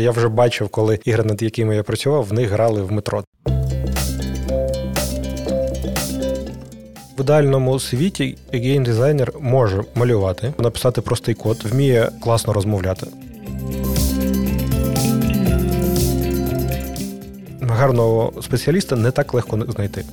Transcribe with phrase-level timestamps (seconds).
[0.00, 3.24] Я вже бачив, коли ігри, над якими я працював, в них грали в метро.
[7.18, 13.06] В ідеальному світі геймдизайнер може малювати, написати простий код, вміє класно розмовляти.
[17.60, 20.04] Гарного спеціаліста не так легко знайти.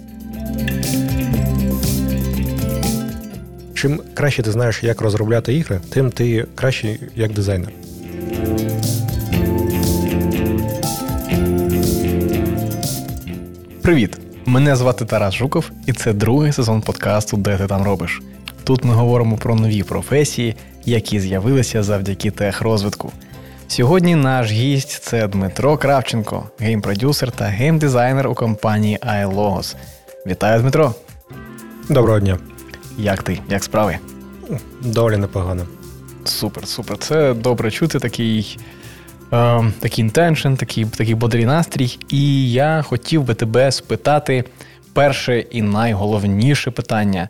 [3.74, 7.72] Чим краще ти знаєш, як розробляти ігри, тим ти кращий як дизайнер.
[13.86, 14.18] Привіт!
[14.46, 18.22] Мене звати Тарас Жуков, і це другий сезон подкасту Де ти там робиш.
[18.64, 23.12] Тут ми говоримо про нові професії, які з'явилися завдяки техрозвитку.
[23.68, 29.76] Сьогодні наш гість це Дмитро Кравченко, геймпродюсер та геймдизайнер у компанії iLogos.
[30.28, 30.94] Вітаю, Дмитро!
[31.90, 32.38] Доброго дня!
[32.98, 33.40] Як ти?
[33.50, 33.98] Як справи?
[34.82, 35.66] Доволі непогано.
[36.24, 36.98] Супер, супер.
[36.98, 38.58] Це добре чути такий
[39.36, 41.98] е, такий intention, такий такий бодрий настрій.
[42.10, 44.44] І я хотів би тебе спитати
[44.94, 47.30] перше і найголовніше питання: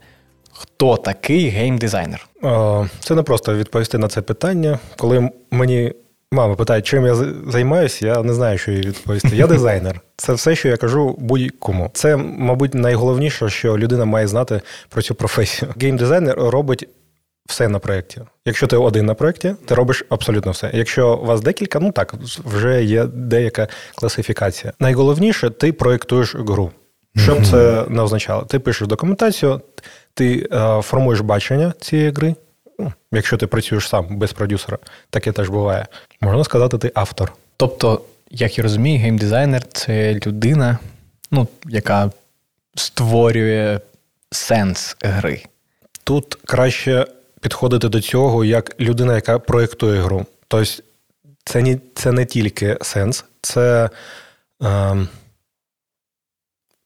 [0.51, 2.27] хто такий геймдизайнер?
[2.43, 4.79] Е, це не просто відповісти на це питання.
[4.97, 5.93] Коли мені
[6.31, 7.15] мама питає, чим я
[7.47, 9.35] займаюся, я не знаю, що їй відповісти.
[9.35, 10.01] Я дизайнер.
[10.17, 11.89] Це все, що я кажу будь-кому.
[11.93, 15.73] Це, мабуть, найголовніше, що людина має знати про цю професію.
[15.81, 16.87] Геймдизайнер робить
[17.45, 18.21] все на проєкті.
[18.45, 20.71] Якщо ти один на проєкті, ти робиш абсолютно все.
[20.73, 22.13] Якщо у вас декілька, ну так,
[22.45, 24.73] вже є деяка класифікація.
[24.79, 26.71] Найголовніше, ти проєктуєш гру.
[27.17, 28.43] Що б це не означало?
[28.43, 29.61] Ти пишеш документацію,
[30.13, 32.35] ти е, формуєш бачення цієї гри.
[32.79, 34.77] Ну, якщо ти працюєш сам без продюсера,
[35.09, 35.85] таке теж буває.
[36.21, 37.33] Можна сказати, ти автор.
[37.57, 40.77] Тобто, як я розумію, геймдизайнер це людина,
[41.31, 42.11] ну, яка
[42.75, 43.79] створює
[44.31, 45.43] сенс гри.
[46.03, 47.05] Тут краще
[47.41, 50.25] підходити до цього як людина, яка проєктує гру.
[50.47, 50.71] Тобто,
[51.45, 53.89] це не це не тільки сенс, це
[54.63, 54.97] е,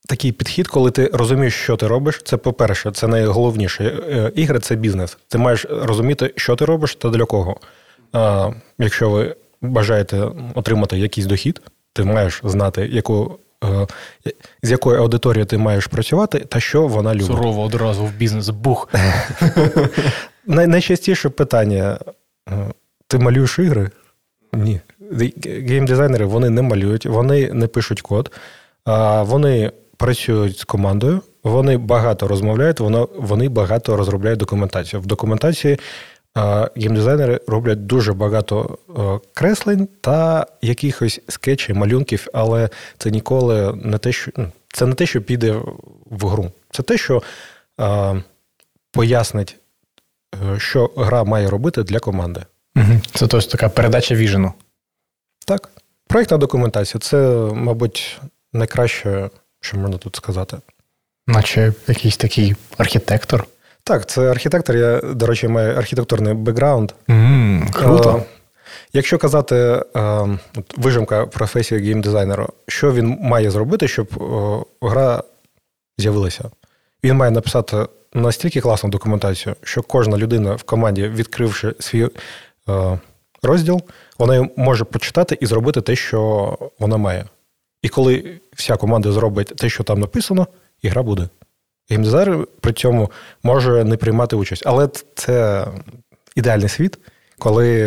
[0.07, 2.21] такий підхід, коли ти розумієш, що ти робиш.
[2.23, 3.83] Це, по-перше, це найголовніше.
[3.83, 5.17] Е, ігри це бізнес.
[5.27, 7.57] Ти маєш розуміти, що ти робиш та для кого.
[8.15, 11.61] Е, якщо ви бажаєте отримати якийсь дохід,
[11.93, 13.39] ти маєш знати, яку.
[13.63, 13.87] Е,
[14.63, 17.27] з якою аудиторією ти маєш працювати, та що вона любить.
[17.27, 18.89] Сурово одразу в бізнес бух.
[20.45, 21.99] Найчастіше питання:
[23.07, 23.89] ти малюєш ігри?
[24.53, 24.81] Ні.
[25.45, 28.31] Геймдизайнери вони не малюють, вони не пишуть код,
[29.21, 32.79] вони працюють з командою, вони багато розмовляють,
[33.15, 35.01] вони багато розробляють документацію.
[35.01, 35.79] В документації
[36.75, 38.77] геймдизайнери роблять дуже багато
[39.33, 45.05] креслень та якихось скетчів, малюнків, але це ніколи не те, що ну, це не те,
[45.05, 45.51] що піде
[46.05, 46.51] в гру.
[46.71, 47.21] Це те, що
[48.91, 49.55] пояснить,
[50.53, 52.41] е, що гра має робити для команди.
[53.13, 54.53] Це тобто така передача віжену.
[55.45, 55.69] Так.
[56.07, 57.17] Проєктна документація це,
[57.53, 58.19] мабуть,
[58.53, 59.29] найкраще,
[59.61, 60.57] що можна тут сказати.
[61.27, 63.47] Наче якийсь такий архітектор.
[63.89, 64.75] Так, це архітектор.
[64.75, 66.91] Я, до речі, маю архітектурний бекграунд.
[67.07, 68.23] Mm, круто.
[68.93, 70.27] Якщо казати а,
[70.77, 74.07] вижимка професії геймдизайнера, що він має зробити, щоб
[74.81, 75.23] гра
[75.97, 76.43] з'явилася?
[77.03, 82.07] Він має написати настільки класну документацію, що кожна людина в команді, відкривши свій
[83.43, 83.81] розділ,
[84.17, 87.25] вона може почитати і зробити те, що вона має.
[87.81, 90.47] І коли вся команда зробить те, що там написано,
[90.81, 91.29] і гра буде.
[91.89, 93.11] Геймдизайнер при цьому
[93.43, 94.63] може не приймати участь.
[94.65, 95.67] Але це
[96.35, 96.99] ідеальний світ,
[97.39, 97.79] коли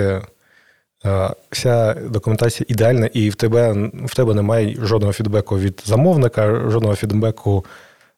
[1.04, 6.96] е, вся документація ідеальна, і в тебе в тебе немає жодного фідбеку від замовника, жодного
[6.96, 7.64] фідбеку,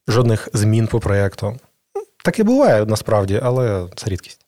[0.09, 1.57] жодних змін по проєкту.
[2.25, 4.41] Таке буває насправді, але це рідкість.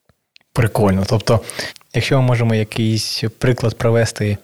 [0.52, 1.04] Прикольно.
[1.06, 1.40] Тобто,
[1.94, 4.38] якщо ми можемо якийсь приклад провести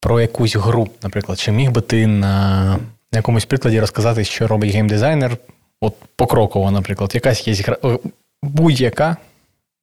[0.00, 2.78] про якусь гру, наприклад, чи міг би ти на
[3.12, 5.36] якомусь прикладі розказати, що робить геймдизайнер,
[5.80, 7.98] от покроково, наприклад, якась є гра,
[8.42, 9.16] будь-яка.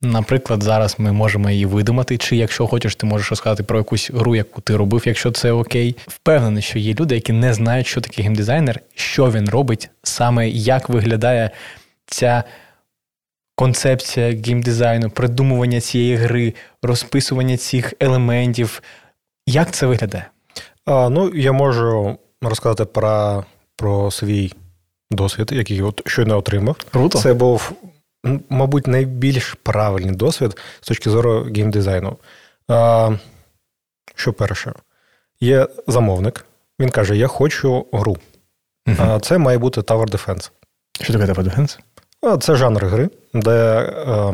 [0.01, 4.35] Наприклад, зараз ми можемо її видумати, чи якщо хочеш, ти можеш розказати про якусь гру,
[4.35, 5.95] яку ти робив, якщо це окей.
[6.07, 10.89] Впевнений, що є люди, які не знають, що таке геймдизайнер, що він робить, саме як
[10.89, 11.51] виглядає
[12.05, 12.43] ця
[13.55, 18.81] концепція геймдизайну, придумування цієї гри, розписування цих елементів.
[19.47, 20.25] Як це виглядає?
[20.85, 23.45] А, Ну, я можу розказати про
[23.75, 24.53] про свій
[25.11, 26.77] досвід, який от щойно отримав.
[26.91, 27.19] Круто.
[27.19, 27.71] Це був,
[28.49, 32.17] мабуть, найбільш правильний досвід з точки зору геймдизайну.
[32.67, 33.11] А,
[34.15, 34.73] Що перше?
[35.39, 36.45] Є замовник,
[36.79, 38.17] він каже: Я хочу гру.
[38.87, 39.15] Uh-huh.
[39.15, 40.51] А Це має бути Tower Defense.
[41.01, 41.79] Що таке Tower Defense?
[42.39, 44.33] Це жанр гри, де е,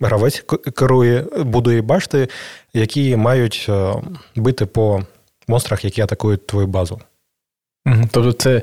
[0.00, 0.44] гравець
[0.76, 2.28] керує, будує башти,
[2.74, 3.70] які мають
[4.36, 5.02] бити по
[5.48, 7.00] монстрах, які атакують твою базу.
[8.10, 8.62] Тобто це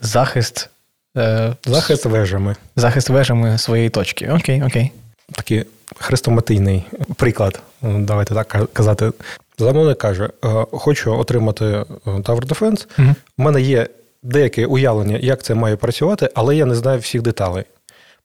[0.00, 0.70] захист.
[1.16, 2.56] Е, захист вежами.
[2.76, 4.28] Захист вежами своєї точки.
[4.28, 4.90] Окей, окей.
[5.32, 5.64] Такий
[5.96, 6.84] хрестоматийний
[7.16, 7.60] приклад.
[7.82, 9.12] Давайте так казати.
[9.58, 12.86] Замовник каже: «Е, хочу отримати е, Tower Defense.
[12.98, 13.14] Угу.
[13.38, 13.86] У мене є
[14.22, 17.64] деяке уявлення, як це має працювати, але я не знаю всіх деталей.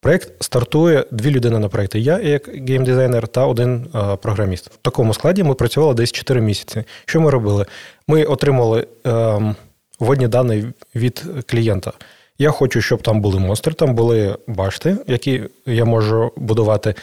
[0.02, 2.02] Проєкт стартує дві людини на проєкті.
[2.02, 4.68] Я як геймдизайнер та один а, програміст.
[4.68, 6.84] В такому складі ми працювали десь 4 місяці.
[7.06, 7.66] Що ми робили?
[8.08, 9.56] Ми отримали ем,
[10.00, 10.66] водні дані
[10.96, 11.92] від клієнта.
[12.38, 16.96] Я хочу, щоб там були монстри, там були башти, які я можу будувати,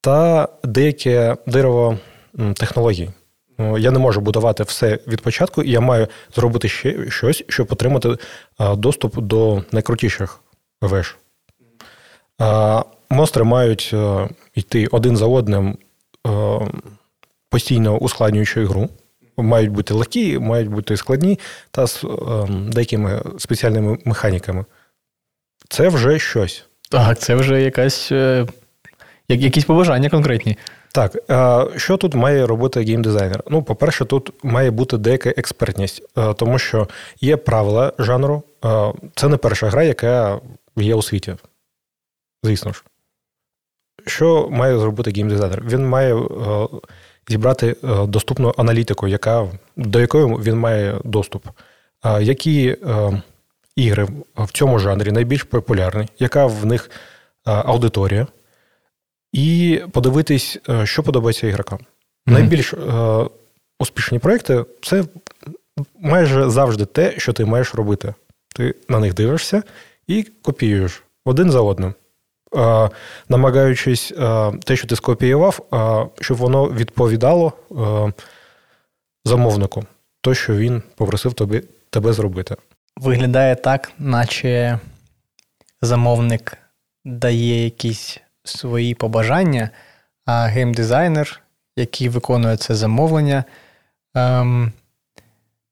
[0.00, 1.98] та деякі дерево
[2.54, 3.10] технологій.
[3.58, 7.66] Ну, я не можу будувати все від початку, і я маю зробити ще щось, щоб
[7.70, 8.16] отримати
[8.76, 10.40] доступ до найкрутіших
[10.80, 11.16] веж.
[13.12, 15.78] Монстри мають е, йти один за одним,
[16.26, 16.60] е,
[17.50, 18.88] постійно ускладнюючи гру.
[19.36, 21.38] Мають бути легкі, мають бути складні
[21.70, 22.08] та з е,
[22.48, 24.64] деякими спеціальними механіками.
[25.68, 26.66] Це вже щось.
[26.90, 28.12] Так, це вже якась,
[29.28, 30.56] якісь побажання конкретні.
[30.92, 31.16] Так,
[31.76, 33.42] що тут має робити геймдизайнер?
[33.48, 36.02] Ну, по-перше, тут має бути деяка експертність,
[36.36, 36.88] тому що
[37.20, 38.42] є правила жанру.
[39.14, 40.40] Це не перша гра, яка
[40.76, 41.34] є у світі.
[42.42, 42.84] Звісно ж.
[44.06, 45.64] Що має зробити геймдизайнер?
[45.64, 46.68] Він має е,
[47.28, 51.46] зібрати е, доступну аналітику, яка, до якої він має доступ.
[52.04, 52.76] Е, які
[53.76, 56.90] ігри в цьому жанрі найбільш популярні, яка в них
[57.44, 58.26] аудиторія,
[59.32, 61.78] і подивитись, що подобається ігрокам.
[61.78, 62.32] Mm-hmm.
[62.32, 62.74] Найбільш
[63.78, 65.04] успішні проекти це
[66.00, 68.14] майже завжди те, що ти маєш робити.
[68.54, 69.62] Ти на них дивишся
[70.06, 71.94] і копіюєш один за одним
[73.28, 74.12] намагаючись
[74.64, 75.60] те, що ти скопіював,
[76.20, 77.52] щоб воно відповідало
[79.24, 79.84] замовнику,
[80.20, 82.56] то, що він попросив тобі, тебе зробити.
[82.96, 84.78] Виглядає так, наче
[85.82, 86.58] замовник
[87.04, 89.70] дає якісь свої побажання,
[90.26, 91.40] а геймдизайнер,
[91.76, 93.44] який виконує це замовлення,
[94.14, 94.72] ем,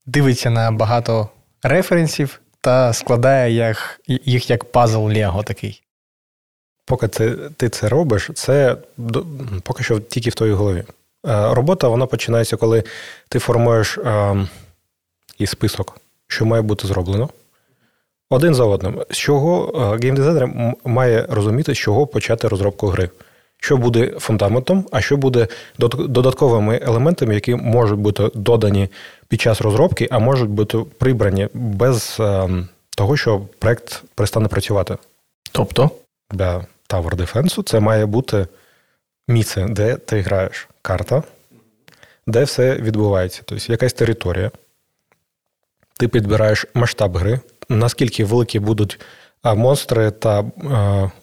[0.07, 1.29] дивиться на багато
[1.63, 3.75] референсів та складає
[4.07, 5.83] їх як пазл Лего такий
[6.91, 8.77] поки це, ти це робиш, це
[9.63, 10.79] поки що тільки в твоїй голові.
[10.79, 10.85] Е,
[11.55, 12.85] робота вона починається, коли
[13.29, 14.37] ти формуєш е,
[15.39, 17.29] і список, що має бути зроблено.
[18.31, 19.03] Один за одним.
[19.11, 20.49] З чого е, геймдизайнер
[20.85, 23.11] має розуміти, з чого почати розробку гри.
[23.63, 25.49] Що буде фундаментом, а що буде
[25.99, 28.89] додатковими елементами, які можуть бути додані
[29.29, 32.21] під час розробки, а можуть бути прибрані без
[32.97, 34.97] того, що проект перестане працювати.
[35.53, 35.91] Тобто?
[36.31, 38.47] Для Tower Defense це має бути
[39.29, 41.23] місце, де ти граєш карта,
[42.27, 43.43] де все відбувається.
[43.45, 44.51] Тобто якась територія.
[45.99, 49.01] Ти підбираєш масштаб гри, наскільки великі будуть
[49.45, 50.45] монстри та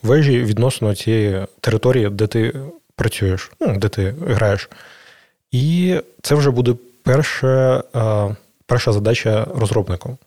[0.02, 2.54] вежі відносно цієї території, де ти
[2.94, 4.70] працюєш, ну, де ти граєш.
[5.50, 7.82] І це вже буде перша,
[8.66, 10.18] перша задача розробнику.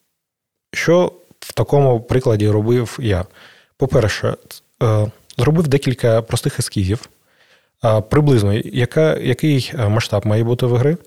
[0.73, 3.25] Що в такому прикладі робив я?
[3.77, 4.35] По-перше,
[5.37, 7.09] зробив декілька простих ескізів.
[8.09, 10.97] Приблизно, яка, який е, масштаб має бути в гри.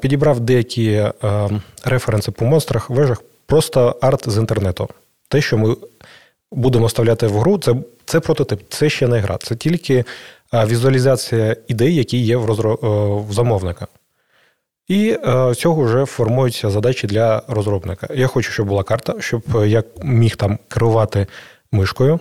[0.00, 1.12] Підібрав деякі е,
[1.84, 4.88] референси по монстрах, вежах, просто арт з інтернету.
[5.28, 5.76] Те, що ми
[6.52, 7.74] будемо вставляти в гру, це
[8.04, 9.38] це прототип, це ще не гра.
[9.38, 10.04] Це тільки
[10.52, 12.72] візуалізація ідей, які є в, розро...
[12.72, 12.86] Е,
[13.28, 13.86] в замовника.
[14.88, 15.18] І
[15.56, 18.08] цього вже формуються задачі для розробника.
[18.14, 21.26] Я хочу, щоб була карта, щоб я міг там керувати
[21.72, 22.20] мишкою,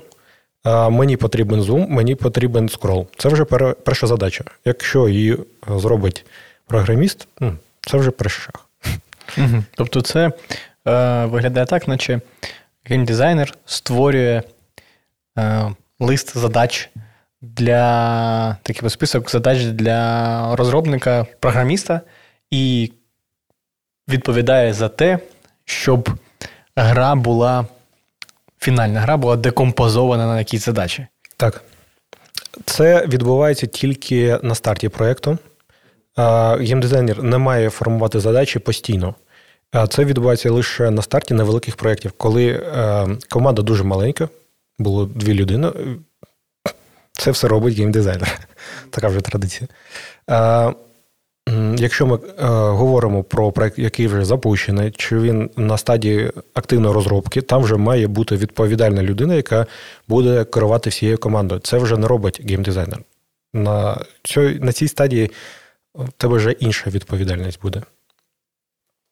[0.66, 3.08] Мені потрібен зум, мені потрібен скрол.
[3.18, 4.44] Це вже перша задача.
[4.66, 5.38] Якщо її е,
[5.68, 6.26] зробить
[6.68, 7.28] програміст,
[7.82, 8.68] це вже перший шаг.
[9.76, 10.32] Тобто, це
[10.88, 12.22] е, виглядає так, наче
[12.84, 14.42] геймдизайнер створює
[15.38, 16.90] е, лист задач
[17.42, 22.02] для такий список задач для розробника, програміста
[22.52, 22.92] і
[24.10, 25.20] відповідає за те,
[25.66, 26.10] щоб
[26.76, 27.66] гра була
[28.60, 31.08] фінальна гра була декомпозована на якісь задачі.
[31.38, 31.64] Так.
[32.66, 35.38] Це відбувається тільки на старті проєкту.
[36.60, 39.16] Геймдизайнер не має формувати задачі постійно.
[39.90, 44.30] Це відбувається лише на старті невеликих проєктів, коли е, команда дуже маленька,
[44.80, 45.72] було дві людини.
[47.14, 48.40] Це все робить геймдизайнер.
[48.90, 49.68] Така вже традиція.
[51.78, 57.42] Якщо ми е, говоримо про проект, який вже запущений, чи він на стадії активної розробки,
[57.42, 59.66] там вже має бути відповідальна людина, яка
[60.08, 61.62] буде керувати всією командою.
[61.62, 63.00] Це вже не робить геймдизайнер.
[63.54, 65.32] на цій, на цій стадії
[65.96, 67.82] в тебе вже інша відповідальність буде.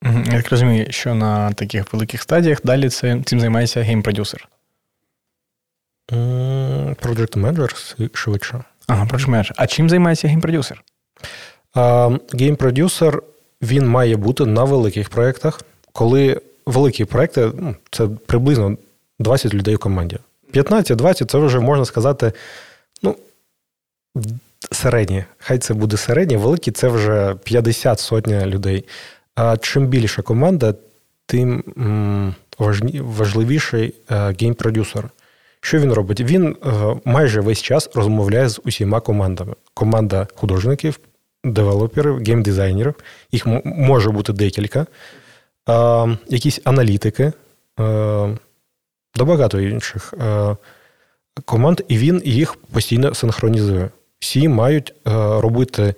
[0.04, 4.48] Я так розумію, що на таких великих стадіях далі це, цим займається гейм-продюсер.
[7.01, 8.63] Project Manager швидше.
[8.88, 9.51] Ага, Project Manager.
[9.56, 10.82] А чим займається гейм-продюсер?
[11.75, 13.22] Гейм-продюсер
[13.62, 18.77] він має бути на великих проєктах, коли великі проєкти ну, це приблизно
[19.20, 20.17] 20 людей у команді.
[20.53, 22.32] 15-20 це вже можна сказати,
[23.03, 23.15] ну,
[24.72, 25.24] середні.
[25.38, 28.86] Хай це буде середні, великі це вже 50 сотня людей.
[29.36, 30.74] А чим більша команда,
[31.25, 31.63] тим
[33.00, 35.03] важливіший е, гейм-продюсер.
[35.62, 36.22] Що він робить?
[36.22, 36.72] Він е,
[37.05, 39.53] майже весь час розмовляє з усіма командами.
[39.74, 41.00] Команда художників,
[41.46, 42.96] девелоперів, геймдизайнерів,
[43.32, 44.88] їх може бути декілька,
[46.28, 47.32] якісь аналітики,
[49.16, 50.14] до багато інших
[51.46, 53.90] команд, і він їх постійно синхронізує.
[54.20, 54.94] Всі мають
[55.40, 55.96] робити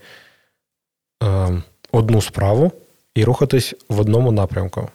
[1.91, 2.71] одну справу
[3.15, 4.89] і рухатись в одному напрямку.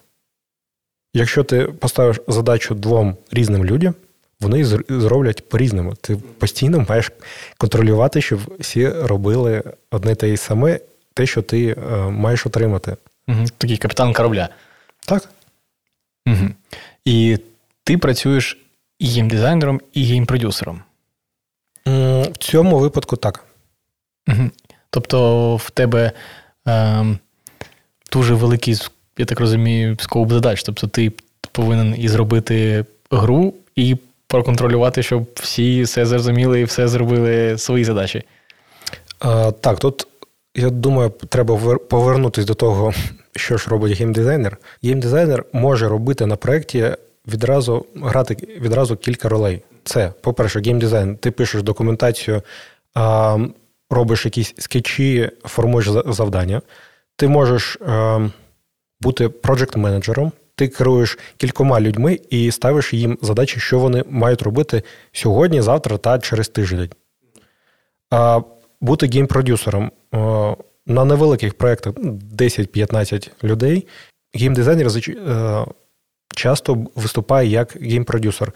[1.15, 3.95] Якщо ти поставиш задачу двом різним людям,
[4.43, 5.95] вони зроблять по-різному.
[5.95, 7.13] Ти постійно маєш
[7.59, 10.81] контролювати, щоб всі робили одне те і саме,
[11.15, 12.97] те, що ти е, маєш отримати.
[13.29, 13.45] Угу.
[13.59, 14.49] Такий капітан корабля.
[15.07, 15.29] Так.
[16.27, 16.49] Угу.
[17.05, 17.39] І
[17.85, 18.59] ти працюєш
[18.99, 20.83] і геймдизайнером, і геймпродюсером.
[21.87, 23.45] В цьому випадку так.
[24.29, 24.51] Угу.
[24.91, 26.13] Тобто в тебе
[26.69, 27.05] е,
[28.13, 28.77] дуже великий,
[29.19, 30.63] я так розумію, scope задач.
[30.63, 31.13] Тобто ти
[31.53, 33.97] повинен і зробити гру, і
[34.33, 38.23] проконтролювати, щоб всі все зрозуміли і все зробили свої задачі.
[39.21, 40.07] А, Так, тут
[40.55, 42.93] я думаю, треба повернутися до того,
[43.37, 44.57] що ж робить геймдизайнер.
[44.83, 46.91] Геймдизайнер може робити на проєкті
[47.29, 49.62] відразу грати відразу кілька ролей.
[49.85, 51.17] Це, по-перше, геймдизайн.
[51.17, 52.43] Ти пишеш документацію,
[52.95, 53.39] а,
[53.91, 56.62] робиш якісь скетчі, формуєш завдання.
[57.17, 58.21] Ти можеш а,
[59.01, 64.83] бути проджект-менеджером ти керуєш кількома людьми і ставиш їм задачі, що вони мають робити
[65.13, 66.91] сьогодні, завтра та через тиждень.
[68.11, 68.41] А
[68.83, 69.91] Бути гейм-продюсером
[70.87, 73.87] на невеликих проєктах 10-15 ну, людей,
[74.35, 75.65] геймдизайнер е,
[76.35, 78.53] часто виступає як гейм-продюсер.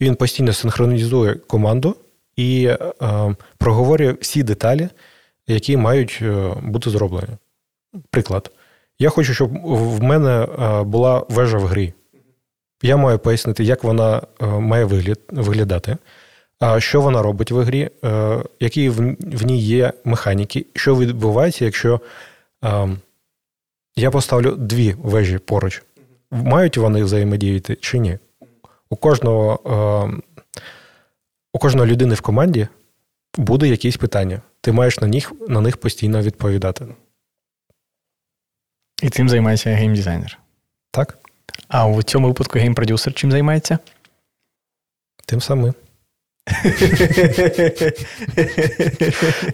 [0.00, 1.96] Він постійно синхронізує команду
[2.36, 2.78] і е,
[3.58, 4.88] проговорює всі деталі,
[5.46, 7.36] які мають е, бути зроблені.
[8.10, 8.50] Приклад.
[9.00, 11.92] Я хочу, щоб в мене е, була вежа в грі.
[12.82, 14.84] Я маю пояснити, як вона е, має
[15.30, 15.96] виглядати,
[16.78, 22.00] що вона робить в грі, е, які в ній є механіки, що відбувається, якщо
[23.96, 25.82] я поставлю дві вежі поруч.
[26.30, 28.18] Мають вони взаємодіяти чи ні?
[28.90, 29.60] У кожного
[31.52, 32.68] у кожної людини в команді
[33.38, 34.42] буде якісь питання.
[34.60, 36.86] Ти маєш на них, на них постійно відповідати.
[39.02, 40.38] І цим займається геймдизайнер.
[40.90, 41.18] Так.
[41.68, 43.78] А у цьому випадку геймпродюсер чим займається?
[45.26, 45.74] Тим самим.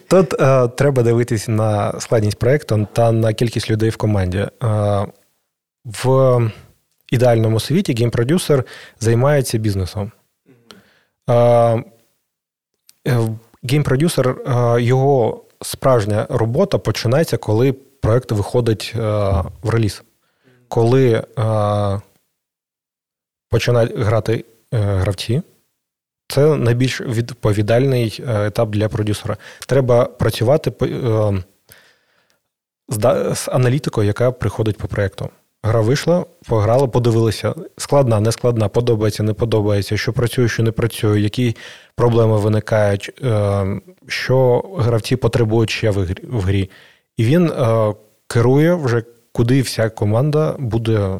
[0.09, 4.38] Тут е, треба дивитися на складність проєкту та на кількість людей в команді.
[4.38, 5.07] Е,
[5.85, 6.41] в
[7.11, 8.65] ідеальному світі геймпродюсер
[9.00, 10.12] займається бізнесом.
[11.31, 13.29] Е, е
[13.62, 19.00] геймпродюсер, е, його справжня робота починається, коли проект виходить е,
[19.62, 20.03] в реліз.
[20.69, 22.00] Коли е,
[23.50, 25.43] починають грати е, гравці,
[26.29, 29.37] це найбільш відповідальний етап для продюсера.
[29.67, 30.73] Треба працювати
[33.35, 35.31] з аналітикою, яка приходить по проєкту.
[35.62, 37.55] Гра вийшла, пограли, подивилися.
[37.79, 41.57] Складна, не складна, подобається, не подобається, що працює, що не працює, які
[41.95, 43.23] проблеми виникають,
[44.07, 46.71] що гравці потребують ще в грі.
[47.16, 47.94] І він е,
[48.26, 51.18] керує вже, куди вся команда буде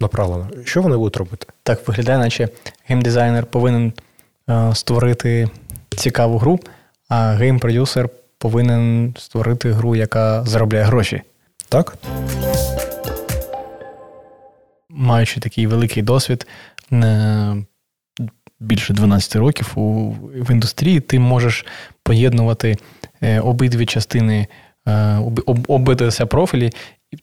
[0.00, 0.48] направлена.
[0.64, 1.46] Що вони будуть робити?
[1.62, 2.48] Так виглядає, наче
[2.86, 3.92] геймдизайнер повинен
[4.50, 5.48] е, створити
[5.96, 6.60] цікаву гру,
[7.08, 11.22] а гейм-продюсер повинен створити гру, яка заробляє гроші.
[11.68, 11.96] Так.
[14.88, 16.46] Маючи такий великий досвід.
[18.60, 21.66] Більше 12 років у, в індустрії, ти можеш
[22.02, 22.76] поєднувати
[23.22, 24.46] е, обидві частини
[25.68, 26.72] обидвися профілі,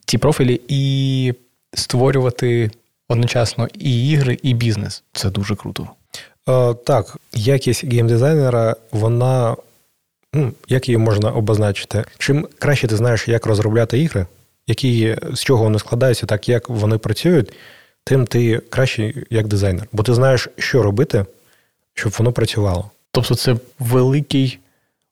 [0.05, 1.33] ці профілі і
[1.73, 2.71] створювати
[3.09, 5.03] одночасно і ігри, і бізнес.
[5.13, 5.87] Це дуже круто.
[6.49, 9.55] Е, так, якість геймдизайнера, вона.
[10.33, 12.03] Ну, як її можна обозначити?
[12.17, 14.25] Чим краще ти знаєш, як розробляти ігри,
[14.67, 17.53] які, з чого вони складаються, так як вони працюють,
[18.03, 19.87] тим ти краще як дизайнер.
[19.91, 21.25] Бо ти знаєш, що робити,
[21.93, 22.91] щоб воно працювало.
[23.11, 24.59] Тобто, це великий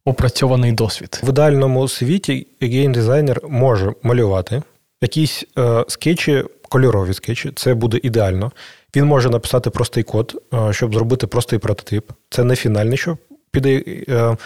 [0.10, 1.22] опрацьований досвід.
[1.24, 4.62] В ідеальному світі геймдизайнер може малювати
[5.02, 8.52] якісь е, скетчі, кольорові скетчі, це буде ідеально.
[8.96, 12.12] Він може написати простий код, е, щоб зробити простий прототип.
[12.30, 13.18] Це не фінальний, що
[13.52, 14.38] піде е, е,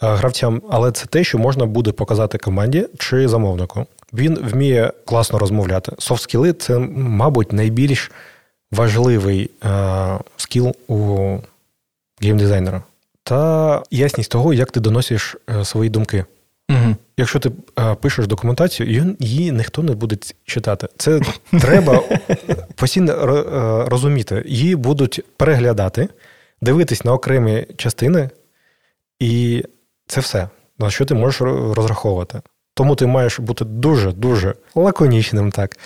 [0.00, 3.86] гравцям, але це те, що можна буде показати команді чи замовнику.
[4.12, 5.92] Він вміє класно розмовляти.
[5.98, 8.10] Софт-скіли– це, мабуть, найбільш
[8.72, 11.36] важливий е, скіл у
[12.20, 12.82] геймдизайнера.
[13.24, 16.24] Та ясність того, як ти доносиш е, свої думки.
[16.70, 16.96] Угу.
[17.16, 20.88] Якщо ти е, пишеш документацію, її ніхто не буде читати.
[20.96, 21.20] Це
[21.60, 22.02] треба
[22.74, 24.44] постійно е, розуміти.
[24.46, 26.08] Її будуть переглядати,
[26.60, 28.30] дивитись на окремі частини,
[29.20, 29.64] і
[30.06, 30.48] це все,
[30.78, 31.40] на що ти можеш
[31.76, 32.40] розраховувати.
[32.74, 35.76] Тому ти маєш бути дуже-дуже лаконічним, так,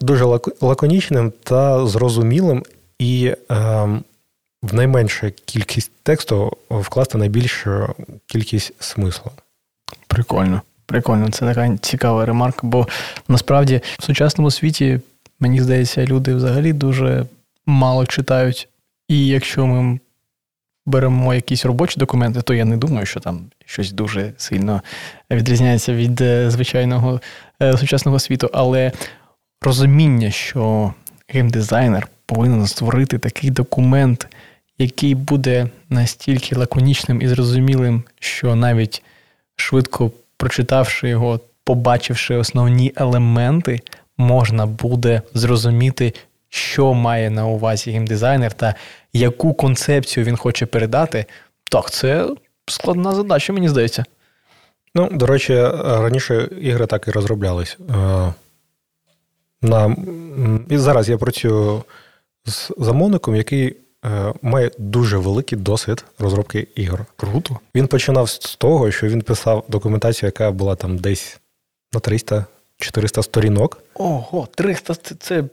[0.00, 0.24] дуже
[0.60, 2.64] лаконічним та зрозумілим
[2.98, 4.04] і ем,
[4.62, 7.94] в найменшу кількість тексту вкласти найбільшу
[8.26, 9.32] кількість смислу.
[10.06, 10.62] Прикольно.
[10.86, 12.88] Прикольно, це така цікава ремарка, бо
[13.28, 15.00] насправді в сучасному світі,
[15.40, 17.26] мені здається, люди взагалі дуже
[17.66, 18.68] мало читають.
[19.08, 19.98] І якщо ми
[20.86, 24.82] беремо якісь робочі документи, то я не думаю, що там щось дуже сильно
[25.30, 27.20] відрізняється від е, звичайного
[27.62, 28.50] е, сучасного світу.
[28.52, 28.92] Але
[29.62, 30.94] розуміння, що
[31.28, 34.26] геймдизайнер повинен створити такий документ,
[34.80, 39.02] який буде настільки лаконічним і зрозумілим, що навіть
[39.56, 43.80] швидко прочитавши його, побачивши основні елементи,
[44.16, 46.14] можна буде зрозуміти,
[46.48, 48.74] що має на увазі геймдизайнер та
[49.12, 51.24] яку концепцію він хоче передати.
[51.70, 52.28] Так, це
[52.66, 54.04] складна задача, мені здається.
[54.94, 57.78] Ну, до речі, раніше ігри так і розроблялись.
[57.90, 58.34] Е,
[59.62, 59.96] на...
[60.68, 61.82] І зараз я працюю
[62.44, 63.76] з замовником, який
[64.42, 67.06] має дуже великий досвід розробки ігор.
[67.16, 67.58] Круто.
[67.74, 71.40] Він починав з того, що він писав документацію, яка була там десь
[71.92, 73.82] на 300-400 сторінок.
[73.94, 75.44] Ого, 300 це це,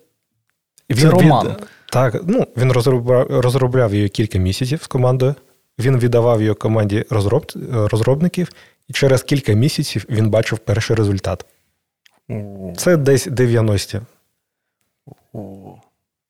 [0.89, 1.47] він, це роман.
[1.47, 1.67] Від...
[1.91, 5.35] Так, ну він розробляв, розробляв її кілька місяців з командою.
[5.79, 7.51] Він віддавав її команді розроб...
[7.71, 8.51] розробників,
[8.87, 11.45] і через кілька місяців він бачив перший результат.
[12.77, 14.01] Це десь 90-ті.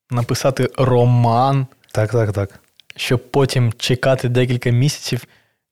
[0.10, 2.60] Написати роман так, так, так.
[2.96, 5.24] Щоб потім чекати декілька місяців,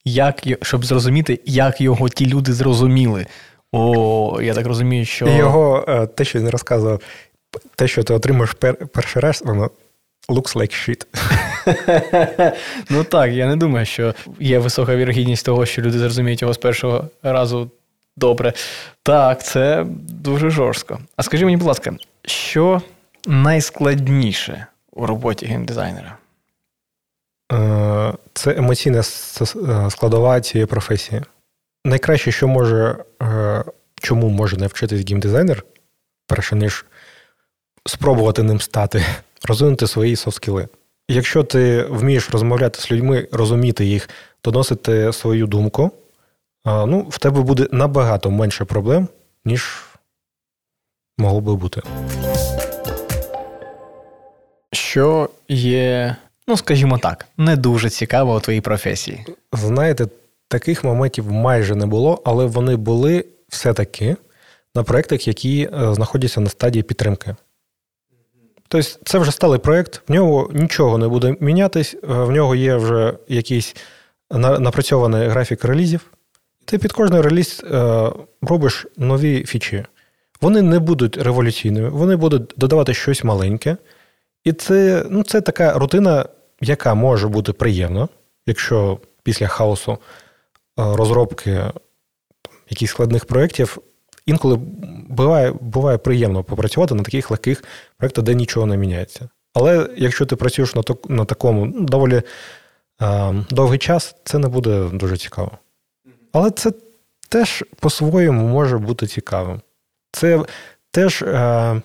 [0.06, 3.26] як, щоб зрозуміти, як його ті люди зрозуміли.
[3.72, 5.28] О, я так розумію, що.
[5.28, 7.02] І його, е, те, що він розказував,
[7.76, 9.70] те, що ти отримаєш пер, перший раз, воно
[10.30, 11.06] looks like shit.
[12.90, 16.58] Ну так, я не думаю, що є висока вірогідність того, що люди зрозуміють його з
[16.58, 17.72] першого разу
[18.18, 18.54] добре.
[19.04, 21.00] Так, це дуже жорстко.
[21.16, 22.82] А скажи мені, будь ласка, що
[23.28, 26.18] найскладніше у роботі геймдизайнера?
[27.52, 29.04] Е, це емоційна
[29.90, 31.22] складова цієї професії.
[31.86, 33.64] Найкраще, що може, е,
[33.96, 35.64] чому може навчитись геймдизайнер,
[36.28, 36.86] перш ніж
[37.86, 39.06] спробувати ним стати,
[39.48, 40.68] розвинути свої софт-скіли.
[41.10, 44.10] Якщо ти вмієш розмовляти з людьми, розуміти їх,
[44.44, 45.92] доносити свою думку,
[46.66, 49.08] ну, в тебе буде набагато менше проблем,
[49.46, 49.84] ніж
[51.18, 51.82] могло би бути
[54.76, 56.16] що є,
[56.48, 59.26] ну скажімо так, не дуже цікаво у твоїй професії?
[59.54, 60.08] Знаєте,
[60.48, 64.16] таких моментів майже не було, але вони були все-таки
[64.76, 67.36] на проєктах, які е, знаходяться на стадії підтримки.
[68.68, 72.76] Тобто, це вже сталий проєкт, в нього нічого не буде мінятись, е, в нього є
[72.76, 73.76] вже якийсь
[74.60, 76.12] напрацьований графік релізів.
[76.66, 78.10] Ти під кожний реліз е,
[78.42, 79.86] робиш нові фічі.
[80.42, 83.78] Вони не будуть революційними, вони будуть додавати щось маленьке,
[84.46, 86.26] і це ну, це така рутина,
[86.62, 88.08] яка може бути приємна,
[88.48, 89.98] якщо після хаосу е,
[90.78, 91.64] розробки
[92.70, 93.78] якихось складних проєктів,
[94.26, 94.60] інколи
[95.10, 97.64] буває буває приємно попрацювати на таких легких
[97.98, 99.30] проєктах, де нічого не міняється.
[99.54, 102.22] Але якщо ти працюєш на на такому ну, доволі
[103.02, 105.52] е, довгий час, це не буде дуже цікаво.
[106.32, 106.72] Але це
[107.30, 109.62] теж по-своєму може бути цікавим.
[110.12, 110.46] Це
[110.92, 111.22] теж.
[111.22, 111.82] Е,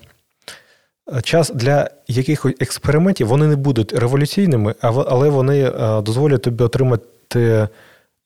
[1.23, 7.69] час для якихось експериментів вони не будуть революційними, але вони е, дозволять тобі отримати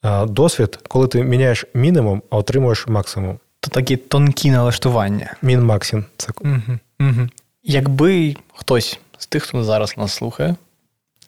[0.04, 3.38] е, досвід, коли ти міняєш мінімум, а отримуєш максимум.
[3.60, 5.36] То такі тонкі налаштування.
[5.42, 6.04] Мін-максим.
[6.16, 6.32] Це...
[6.40, 7.28] Угу, угу.
[7.62, 10.56] Якби хтось з тих, хто зараз нас слухає,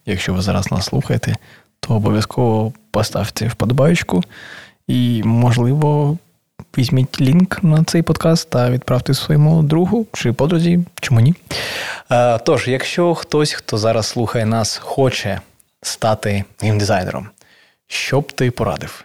[0.06, 1.36] якщо ви зараз нас слухаєте,
[1.80, 4.22] то обов'язково поставте вподобайку
[4.86, 6.18] і, можливо,
[6.78, 11.34] візьміть лінк на цей подкаст та відправте своєму другу чи подрузі, чому ні.
[12.10, 15.40] Е, тож, якщо хтось, хто зараз слухає нас, хоче
[15.82, 17.28] стати геймдизайнером,
[17.86, 19.04] що б ти порадив?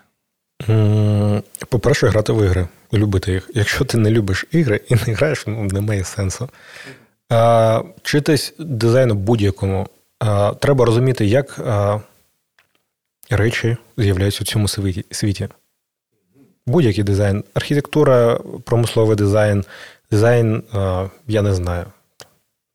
[1.70, 3.50] По-перше, грати в ігри, любити їх.
[3.54, 6.50] Якщо ти не любиш ігри і не граєш, ну, немає сенсу.
[7.30, 9.88] А, Вчитись дизайну будь-якому.
[10.20, 11.60] А, Треба розуміти, як
[13.30, 14.68] речі з'являються у цьому
[15.12, 15.48] світі.
[16.68, 19.64] Будь-який дизайн, архітектура, промисловий дизайн,
[20.12, 20.64] дизайн,
[21.28, 21.86] я не знаю,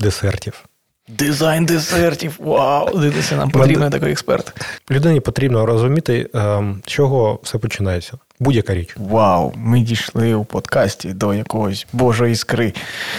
[0.00, 0.64] десертів.
[1.08, 2.36] Дизайн десертів.
[2.38, 2.98] Вау!
[2.98, 4.52] Дивіться, нам потрібен такий експерт.
[4.90, 8.12] Людині потрібно розуміти, ем, з чого все починається.
[8.40, 8.94] Будь-яка річ.
[8.96, 9.52] Вау!
[9.56, 12.72] Ми дійшли у подкасті до якогось божої іскри.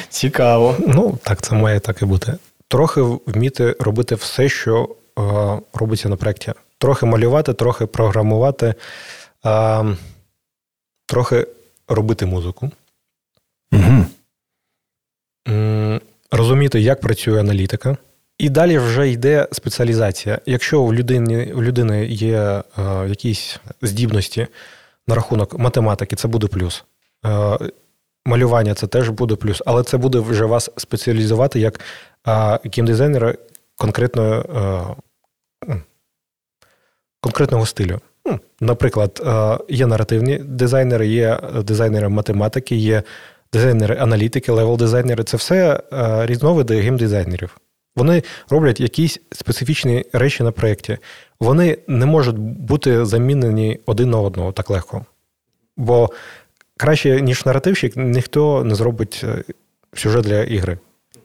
[0.10, 0.76] Цікаво.
[0.88, 2.34] Ну, так, це має так і бути.
[2.68, 5.22] Трохи вміти робити все, що е,
[5.74, 6.54] робиться на проєкті.
[6.78, 8.74] Трохи малювати, трохи програмувати,
[9.46, 9.86] е,
[11.08, 11.48] трохи
[11.88, 12.72] робити музику.
[13.72, 14.06] Угу
[16.32, 17.98] розуміти, як працює аналітика.
[18.38, 20.40] І далі вже йде спеціалізація.
[20.46, 22.64] Якщо в людини в людини є е,
[23.10, 24.48] якісь здібності
[25.08, 26.84] на рахунок математики, це буде плюс.
[27.26, 27.58] Е,
[28.26, 31.80] малювання це теж буде плюс, але це буде вже вас спеціалізувати як
[32.28, 33.36] е, геймдизайнера
[33.76, 34.86] конкретної, е,
[37.22, 38.00] конкретного стилю.
[38.28, 43.04] Ну, Наприклад, е, є наративні дизайнери, є дизайнери математики, є
[43.54, 47.58] дизайнери, аналітики, левел-дизайнери це все е, різновиди геймдизайнерів.
[47.96, 50.98] Вони роблять якісь специфічні речі на проєкті.
[51.40, 55.06] Вони не можуть бути замінені один на одного так легко.
[55.78, 56.10] Бо
[56.78, 59.44] краще, ніж наративщик, ніхто не зробить е,
[59.94, 60.78] сюжет для ігри.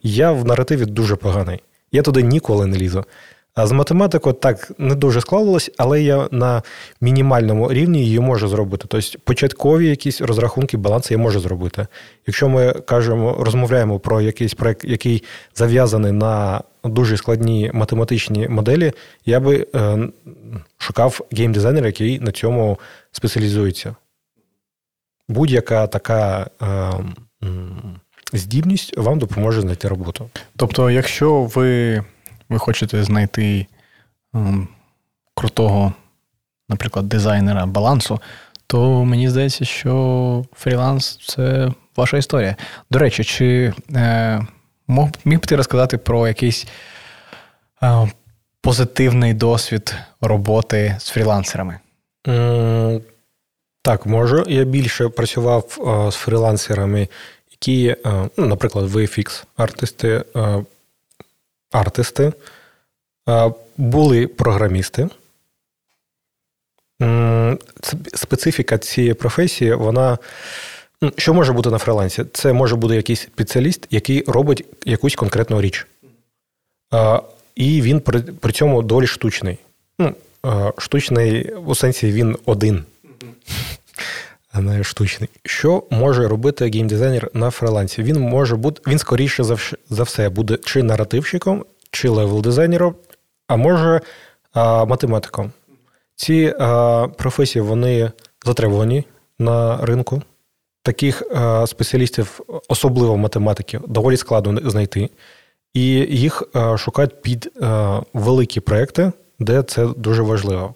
[0.02, 1.62] Я в наративі дуже поганий.
[1.92, 3.04] Я туди ніколи не лізу.
[3.54, 6.62] А з математикою так не дуже склалось, але я на
[7.00, 8.84] мінімальному рівні її можу зробити.
[8.88, 11.86] Тобто початкові якісь розрахунки, баланси я можу зробити.
[12.26, 15.22] Якщо ми кажемо, розмовляємо про якийсь проект, який
[15.54, 18.92] зав'язаний на дуже складні математичні моделі,
[19.26, 20.08] я би е,
[20.78, 22.78] шукав геймдизайнера, який на цьому
[23.12, 23.96] спеціалізується.
[25.28, 26.92] Будь-яка така е,
[28.32, 30.30] здібність вам допоможе знайти роботу.
[30.56, 32.02] Тобто, якщо ви
[32.52, 33.66] ви хочете знайти
[34.34, 34.68] ем,
[35.34, 35.92] крутого,
[36.68, 38.20] наприклад, дизайнера балансу,
[38.66, 42.56] то мені здається, що фріланс це ваша історія.
[42.90, 44.46] До речі, чи е,
[45.24, 46.66] міг б ти розказати про якийсь
[47.82, 48.08] е,
[48.60, 51.78] позитивний досвід роботи з фрілансерами?
[52.24, 53.00] Mm,
[53.82, 54.44] так, можу.
[54.48, 57.08] Я більше працював е, з фрілансерами,
[57.50, 59.44] які, е, ну, наприклад, VFX
[61.72, 62.32] артисти
[63.28, 65.08] е, були програмісти.
[68.14, 70.18] Специфіка цієї професії, вона.
[71.16, 72.24] Що може бути на фрилансі?
[72.32, 75.86] Це може бути якийсь спеціаліст, який робить якусь конкретну річ.
[77.54, 79.58] І він при цьому доволі штучний.
[79.98, 80.14] Ну,
[80.78, 82.84] Штучний у сенсі він один
[84.60, 85.30] не штучний.
[85.44, 88.02] Що може робити геймдизайнер на фрилансі?
[88.02, 89.44] Він може бути, він скоріше
[89.90, 92.94] за все буде чи наративщиком, чи левел-дизайнером,
[93.48, 94.00] а може
[94.52, 95.52] а, математиком.
[96.16, 98.12] Ці а, професії вони
[98.44, 99.04] затребувані
[99.38, 100.22] на ринку.
[100.82, 105.10] Таких а, спеціалістів, особливо математики, доволі складно знайти.
[105.74, 106.42] І їх
[106.76, 107.52] шукають під
[108.12, 110.74] великі проекти, де це дуже важливо.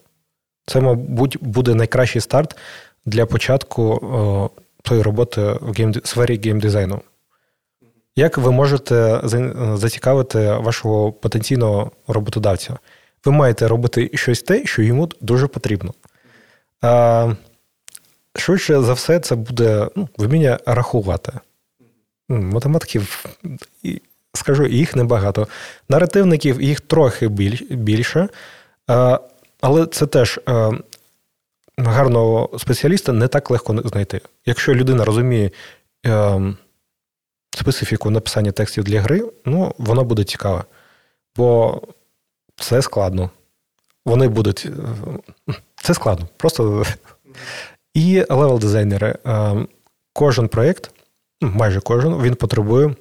[0.67, 2.57] Це, мабуть, буде найкращий старт
[3.07, 4.51] для початку
[4.83, 7.01] тої роботи в гейм, сфері геймдизайну.
[8.17, 9.21] Як ви можете
[9.75, 12.79] зацікавити вашого потенційного роботодавця?
[13.25, 15.95] Ви маєте робити щось те, що йому дуже потрібно.
[18.37, 21.33] Швидше за все, це буде ну, вміння рахувати.
[22.29, 23.25] Математиків,
[24.35, 25.49] скажу, їх небагато.
[25.89, 27.29] Наративників їх трохи
[27.71, 28.29] більше,
[29.61, 30.41] але це теж
[31.79, 34.21] гарного спеціаліста не так легко знайти.
[34.47, 35.51] Якщо людина розуміє
[36.07, 36.41] е,
[37.51, 40.65] специфіку написання текстів для гри, ну, воно буде цікаве.
[41.37, 41.81] Бо
[42.57, 43.31] це складно.
[44.07, 44.67] Вони будуть.
[45.49, 46.29] Е, це складно.
[46.37, 46.85] Просто.
[47.95, 49.19] І левел-дизайнери.
[49.27, 49.67] Е,
[50.13, 50.91] кожен проєкт,
[51.41, 52.95] ну, майже кожен, він потребує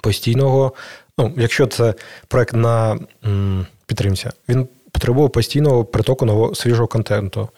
[0.00, 0.72] постійного.
[1.18, 1.94] Ну, Якщо це
[2.28, 2.98] проєкт на
[3.86, 7.48] підтримці, він потребує постійного притоку нового свіжого контенту.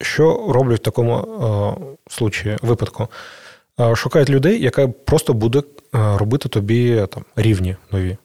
[0.00, 3.08] Що роблять в такому случаї, випадку?
[3.94, 8.16] Шукають людей, яка просто буде робити тобі там, рівні нові.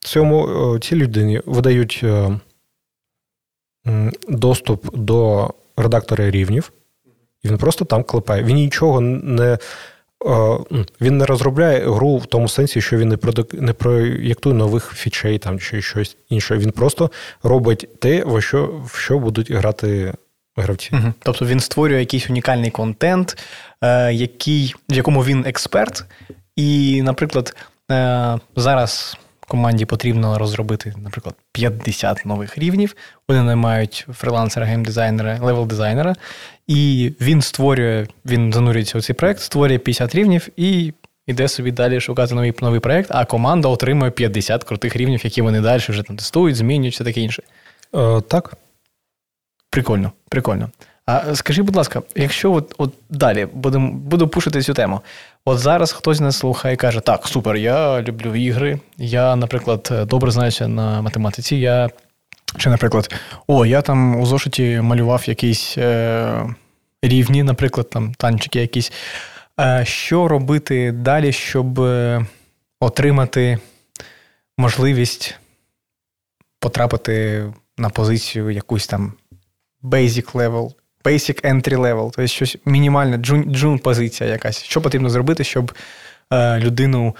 [0.00, 2.04] Цьому цій людині видають
[4.28, 6.72] доступ до редактора рівнів,
[7.42, 8.42] і він просто там клепає.
[8.42, 9.58] Він нічого не
[11.00, 13.18] він не розробляє гру в тому сенсі, що він не
[13.52, 16.56] не проєктує нових фічей там чи щось інше.
[16.56, 17.10] Він просто
[17.42, 20.12] робить те, в що в що будуть грати
[20.56, 20.90] гравці.
[20.92, 21.12] Угу.
[21.22, 23.38] Тобто він створює якийсь унікальний контент,
[23.82, 26.04] е, який, в якому він експерт.
[26.56, 27.56] І, наприклад,
[27.90, 29.16] е, зараз
[29.50, 32.96] команді потрібно розробити, наприклад, 50 нових рівнів.
[33.28, 36.14] Вони наймають фрилансера, геймдизайнера, левел-дизайнера,
[36.70, 40.92] і він створює, він занурюється у цей проект, створює 50 рівнів і
[41.26, 45.60] йде собі далі шукати новий новий проект, а команда отримує 50 крутих рівнів, які вони
[45.60, 47.42] далі вже там тестують, змінюють, все таке інше.
[47.94, 48.54] Е, Так.
[49.70, 50.70] Прикольно, прикольно.
[51.06, 55.00] А скажи, будь ласка, якщо от от далі будем, буду пушити цю тему,
[55.44, 60.30] от зараз хтось нас слухає і каже: так, супер, я люблю ігри, я, наприклад, добре
[60.30, 61.90] знаюся на математиці, я.
[62.56, 63.14] Чи, наприклад,
[63.46, 66.54] о, я там у зошиті малював якісь е,
[67.02, 68.92] рівні, наприклад, там танчики якісь.
[69.82, 72.26] Що робити далі, щоб е,
[72.80, 73.58] отримати
[74.58, 75.38] можливість
[76.60, 77.44] потрапити
[77.78, 79.12] на позицію якусь там
[79.82, 80.72] basic level,
[81.04, 84.62] basic entry level, тобто щось мінімальне, джун позиція якась.
[84.62, 85.72] Що потрібно зробити, щоб
[86.32, 87.16] е, людину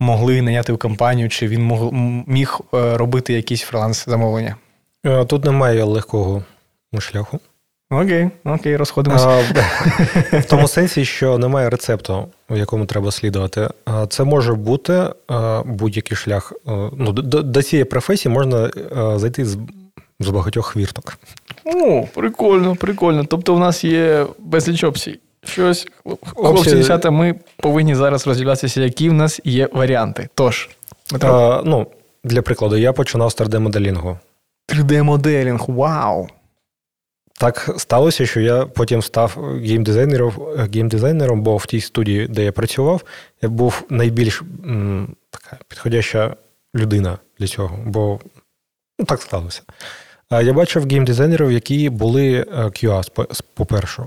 [0.00, 1.62] могли наняти в компанію, чи він
[2.26, 4.56] міг е, робити якісь фриланс-замовлення?
[5.06, 6.44] Е, тут немає легкого
[6.98, 7.40] шляху.
[7.90, 9.28] Окей, окей, розходимося.
[10.32, 13.68] В тому сенсі, що немає рецепту, в якому треба слідувати.
[14.08, 15.06] Це може бути
[15.64, 16.52] будь-який шлях.
[16.92, 18.70] Ну, До, до цієї професії можна
[19.16, 19.58] зайти з
[20.20, 21.18] з багатьох хвірток.
[21.64, 23.24] О, прикольно, прикольно.
[23.24, 25.18] Тобто, в нас є безліч опцій.
[25.44, 25.88] Щось,
[26.34, 30.28] хлопці, дівчата, ми повинні зараз розділятися, які в нас є варіанти.
[30.34, 30.68] Тож,
[31.22, 31.86] а, ну,
[32.24, 34.18] для прикладу, я починав з 3D-моделінгу.
[34.68, 36.28] 3D-моделінг, вау!
[37.40, 40.32] Так сталося, що я потім став геймдизайнером,
[40.74, 43.02] геймдизайнером, бо в тій студії, де я працював,
[43.42, 46.36] я був найбільш м, така підходяща
[46.74, 48.20] людина для цього, бо
[48.98, 49.62] ну, так сталося.
[50.30, 53.24] Я бачив геймдизайнерів, які були е, QA,
[53.54, 54.06] по-перше.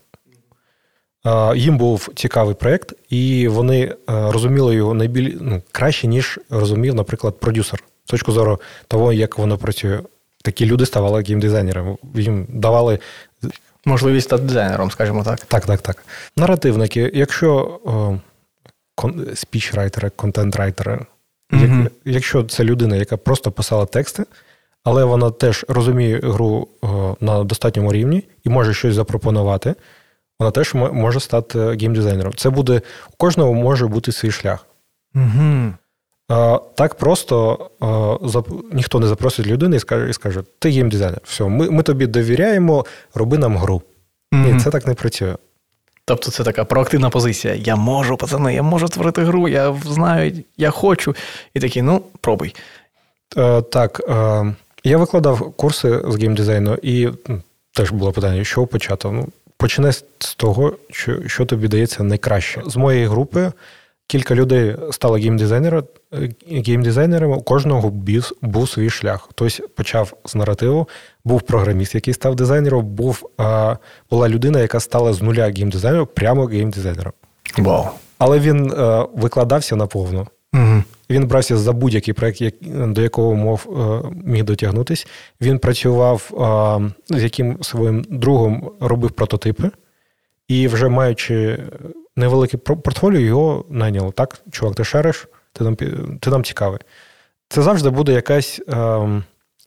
[1.56, 7.40] Їм був цікавий проєкт, і вони е, розуміли його найбільш ну, краще, ніж розумів, наприклад,
[7.40, 7.84] продюсер.
[8.06, 10.00] З точки зору того, як воно працює.
[10.44, 11.98] Такі люди ставали геймдизайнерами.
[12.16, 13.00] Їм давали.
[13.86, 15.40] Можливість стати дизайнером, скажімо так.
[15.40, 16.04] Так, так, так.
[16.38, 17.80] Наративники, якщо
[19.34, 21.06] спічрайтери, контент-райтери,
[21.52, 21.90] mm-hmm.
[22.06, 24.26] якщо це людина, яка просто писала тексти,
[24.84, 26.88] але вона теж розуміє гру е,
[27.20, 29.76] на достатньому рівні і може щось запропонувати.
[30.40, 32.34] Вона теж може стати геймдизайнером.
[32.34, 32.82] Це буде
[33.14, 34.66] у кожного може бути свій шлях.
[35.16, 35.74] Угу.
[36.76, 37.70] Так просто
[38.72, 43.58] ніхто не запросить людину і скаже, ти геймдизайнер, все, ми ми тобі довіряємо, роби нам
[43.58, 43.82] гру.
[44.32, 44.42] Угу.
[44.42, 45.36] Ні, це так не працює.
[46.06, 47.54] Тобто це така проактивна позиція.
[47.54, 51.16] Я можу, пацани, я можу творити гру, я знаю, я хочу.
[51.54, 52.56] І такий, ну, пробуй.
[53.38, 54.02] Е, так.
[54.10, 57.10] Е, я викладав курси з геймдизайну, і
[57.74, 59.08] теж було питання, що почати.
[59.12, 62.62] Ну, Починай з того, що що тобі дається найкраще.
[62.66, 63.52] З моєї групи
[64.14, 65.84] кілька людей стало геймдизайнерами,
[66.48, 69.28] геймдизайнерами, у кожного був, був свій шлях.
[69.30, 70.88] Хтось почав з наративу,
[71.26, 73.76] був програміст, який став дизайнером, був, а,
[74.10, 77.14] була людина, яка стала з нуля геймдизайнером, прямо геймдизайнером.
[77.58, 77.88] Wow.
[78.18, 80.28] Але він а, викладався наповну.
[80.54, 80.84] Угу.
[81.10, 85.06] Він брався за будь-який проект, до якого мов е, міг дотягнутися.
[85.42, 86.30] Він працював
[87.10, 89.72] з яким своїм другом робив прототипи,
[90.48, 91.60] і вже маючи
[92.16, 94.12] невелике портфоліо, його найняли.
[94.12, 95.76] Так, чувак, ти шариш, ти нам
[96.20, 96.80] ти нам цікавий.
[97.50, 98.62] Це завжди буде якась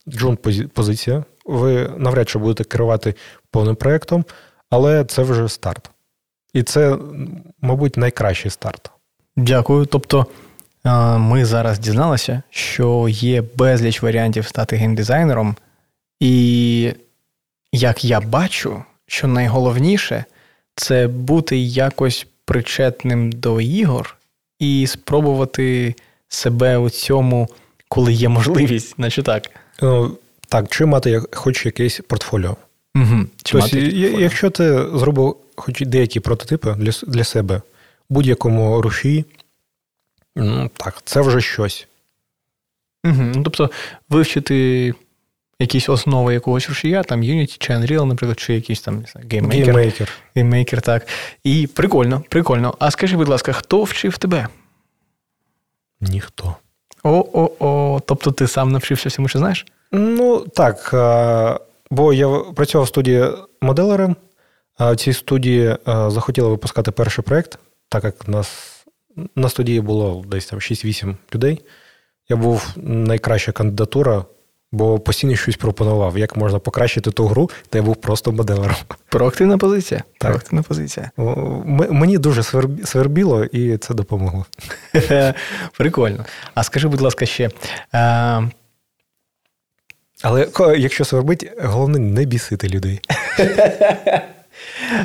[0.09, 0.37] джун
[0.73, 1.23] позиція.
[1.45, 3.15] Ви навряд чи будете керувати
[3.51, 4.25] повним проєктом,
[4.69, 5.91] але це вже старт.
[6.53, 6.97] І це,
[7.61, 8.91] мабуть, найкращий старт.
[9.35, 9.85] Дякую.
[9.85, 10.25] Тобто
[11.17, 15.55] ми зараз дізналися, що є безліч варіантів стати геймдизайнером,
[16.19, 16.93] і
[17.71, 20.25] як я бачу, що найголовніше
[20.75, 24.17] це бути якось причетним до ігор
[24.59, 25.95] і спробувати
[26.27, 27.47] себе у цьому,
[27.87, 29.49] коли є можливість, наче так.
[29.81, 30.17] Ну,
[30.49, 32.57] Так, чи мати хоч якесь портфоліо.
[32.95, 33.25] Угу.
[33.43, 34.19] Чи тобто, мати портфоліо.
[34.19, 37.61] Якщо ти зробив хоч деякі прототипи для для себе,
[38.09, 39.25] будь-якому руші,
[40.35, 41.87] Ну, Так, це вже щось.
[43.05, 43.21] Угу.
[43.35, 43.71] Ну, Тобто,
[44.09, 44.93] вивчити
[45.59, 49.65] якісь основи якогось рушія, там Unity чи Unreal, наприклад, чи якийсь там GameMaker.
[49.65, 50.09] GameMaker.
[50.35, 51.07] GameMaker, так.
[51.43, 52.75] І прикольно, прикольно.
[52.79, 54.47] А скажи, будь ласка, хто вчив тебе?
[56.01, 56.55] Ніхто.
[57.03, 57.99] О-о-о.
[58.05, 59.65] Тобто ти сам навчився всьому, що знаєш?
[59.91, 60.89] Ну, так.
[61.91, 63.25] Бо я працював в студії
[63.61, 64.15] моделером,
[64.77, 68.77] а в цій студії захотіли випускати перший проєкт так як нас
[69.35, 71.61] на студії було десь там 6-8 людей,
[72.29, 74.25] я був найкраща кандидатура,
[74.71, 78.75] бо постійно щось пропонував, як можна покращити ту гру, де я був просто моделером.
[79.09, 80.03] Проактивна позиція.
[80.17, 80.31] Так.
[80.31, 81.11] Проактивна позиція.
[81.89, 82.43] Мені дуже
[82.85, 84.45] свербіло, і це допомогло.
[85.77, 86.25] Прикольно.
[86.53, 87.49] А скажи, будь ласка, ще.
[87.91, 88.41] А...
[90.21, 93.01] Але якщо свербить, головне не бісити людей.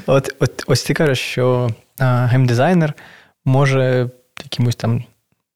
[0.06, 2.94] От, от Ось ти кажеш, що геймдизайнер
[3.44, 4.10] може
[4.42, 5.04] якимось там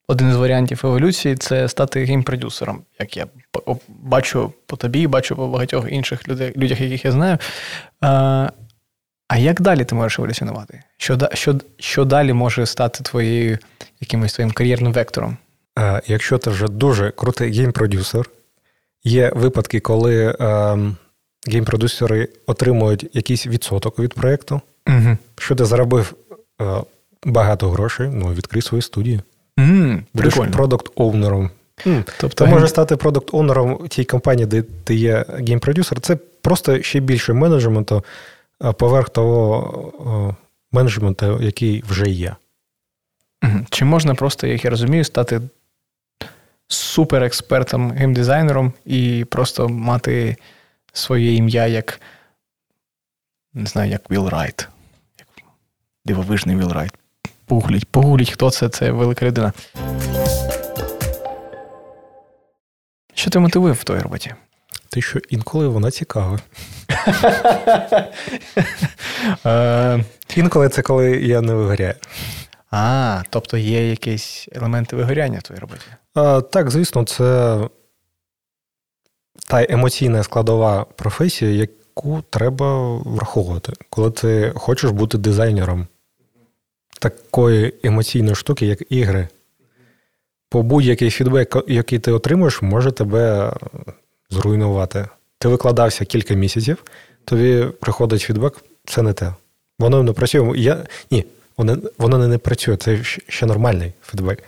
[0.08, 3.26] один із варіантів еволюції це стати геймпродюсером, як я
[3.88, 7.38] бачу по тобі, бачу по багатьох інших людях, яких я знаю.
[8.00, 8.50] А
[9.28, 10.82] а як далі ти можеш еволюціонувати?
[10.96, 13.58] Що що, що далі може стати твоєю
[14.00, 15.36] якимось твоїм кар'єрним вектором?
[15.74, 18.30] А, Якщо ти вже дуже крутий геймпродюсер,
[19.04, 20.78] є випадки, коли а,
[21.48, 25.16] геймпродюсери отримують якийсь відсоток від проєкту, угу.
[25.38, 26.14] що ти заробив
[26.58, 26.80] а,
[27.24, 29.20] багато грошей, ну відкрий свою студію.
[29.58, 31.50] Mm, Будеш продукт-оунером.
[31.84, 32.10] Mm.
[32.20, 36.00] Тобто ти можеш стати продукт-оунером тій компанії, де ти є гейм-продюсер.
[36.00, 38.04] Це просто ще більше менеджменту
[38.78, 40.36] поверх того
[40.72, 42.36] менеджменту, який вже є.
[43.70, 45.40] Чи можна просто, як я розумію, стати
[46.68, 50.36] суперекспертом геймдизайнером і просто мати
[50.92, 52.00] своє ім'я як
[53.56, 54.66] не знаю, як Will Wright.
[55.18, 55.28] Як
[56.04, 56.92] дивовижний Will Wright.
[57.46, 59.52] Погуліть, погуліть, хто це, це велика людина.
[63.16, 64.34] Що ти мотивує в твоїй роботі?
[64.88, 66.40] Те, що інколи вона цікава.
[69.46, 70.04] Е,
[70.36, 71.94] інколи це коли я не вигоряю.
[72.70, 75.82] А, тобто є якісь елементи вигоряння в твоїй роботі?
[76.14, 77.58] А, Так, звісно, це
[79.46, 85.86] та емоційна складова професія, яку треба враховувати, коли ти хочеш бути дизайнером
[87.00, 89.28] такої емоційної штуки, як ігри.
[90.48, 93.52] По будь-який фідбек, який ти отримуєш, може тебе
[94.30, 95.08] зруйнувати.
[95.38, 96.84] Ти викладався кілька місяців,
[97.24, 98.54] тобі приходить фідбек,
[98.84, 99.34] це не те.
[99.78, 100.58] Воно не працює.
[100.58, 100.78] Я...
[101.10, 101.24] Ні,
[101.56, 104.42] воно, воно не, не працює, це ще нормальний фідбек.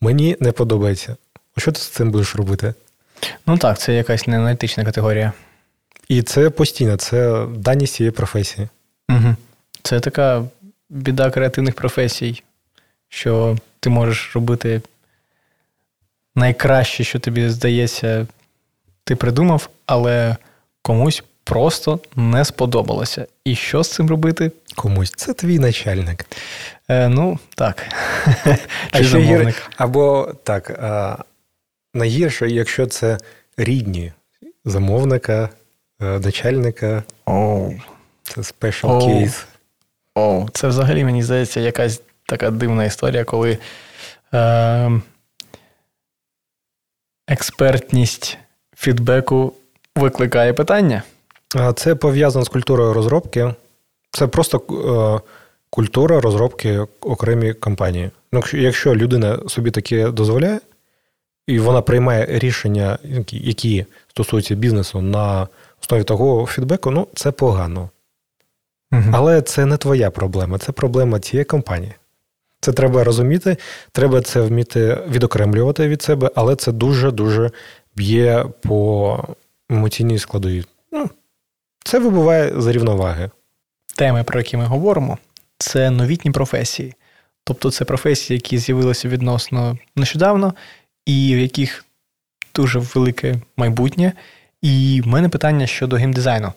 [0.00, 1.16] Мені не подобається.
[1.56, 2.74] Що ти з цим будеш робити?
[3.46, 5.32] Ну так, це якась неаналітична категорія.
[6.08, 8.68] І це постійно, це даність цієї професії.
[9.10, 9.36] Угу.
[9.82, 10.44] Це така
[10.90, 12.42] біда креативних професій,
[13.08, 14.80] що ти можеш робити
[16.36, 18.26] найкраще, що тобі здається,
[19.04, 20.36] ти придумав, але
[20.82, 23.26] комусь просто не сподобалося.
[23.44, 24.52] І що з цим робити?
[24.74, 26.26] Комусь це твій начальник.
[26.88, 27.86] Е, Ну, так.
[28.92, 29.70] Чи замовник.
[29.76, 31.16] Або так, а,
[31.94, 33.18] найгірше, якщо це
[33.56, 34.12] рідні
[34.64, 35.48] замовника,
[36.02, 37.02] е, начальника.
[37.26, 37.80] Oh.
[38.22, 39.02] Це special oh.
[39.02, 39.44] case.
[40.14, 43.58] О, це взагалі, мені здається, якась така дивна історія, коли
[44.34, 45.00] е,
[47.28, 48.38] експертність
[48.76, 49.52] фідбеку
[49.96, 51.02] викликає питання.
[51.76, 53.54] Це пов'язано з культурою розробки.
[54.10, 55.28] Це просто е,
[55.70, 58.10] культура розробки окремій компанії.
[58.32, 60.60] Ну, Якщо людина собі таке дозволяє,
[61.46, 62.98] і вона приймає рішення,
[63.30, 65.48] які стосуються бізнесу на
[65.82, 67.90] основі того фідбеку, ну це погано.
[68.92, 69.02] Угу.
[69.12, 71.92] Але це не твоя проблема, це проблема цієї компанії.
[72.64, 73.56] Це треба розуміти,
[73.92, 77.50] треба це вміти відокремлювати від себе, але це дуже-дуже
[77.96, 79.18] б'є по
[79.70, 80.64] емоційній складові.
[80.92, 81.10] Ну,
[81.84, 83.30] Це вибуває за рівноваги.
[83.96, 85.18] Теми, про які ми говоримо,
[85.58, 86.94] це новітні професії.
[87.44, 90.54] Тобто це професії, які з'явилися відносно нещодавно,
[91.06, 91.84] і в яких
[92.54, 94.12] дуже велике майбутнє.
[94.62, 96.52] І в мене питання щодо геймдизайну.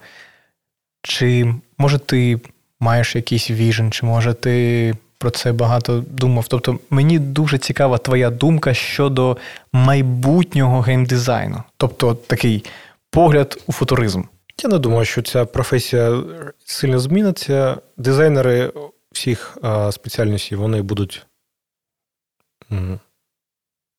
[1.01, 2.39] Чи може ти
[2.79, 4.93] маєш якийсь віжен, чи може ти
[5.25, 6.47] про це багато думав?
[6.47, 9.38] Тобто мені дуже цікава твоя думка щодо
[9.73, 12.65] майбутнього геймдизайну, тобто такий
[13.11, 14.23] погляд у футуризм.
[14.63, 16.23] Я не думаю, що ця професія
[16.65, 17.77] сильно зміниться.
[17.97, 18.73] Дизайнери
[19.11, 19.57] всіх
[19.91, 21.25] спеціальностей вони будуть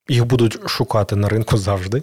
[0.08, 2.02] їх будуть шукати на ринку завжди.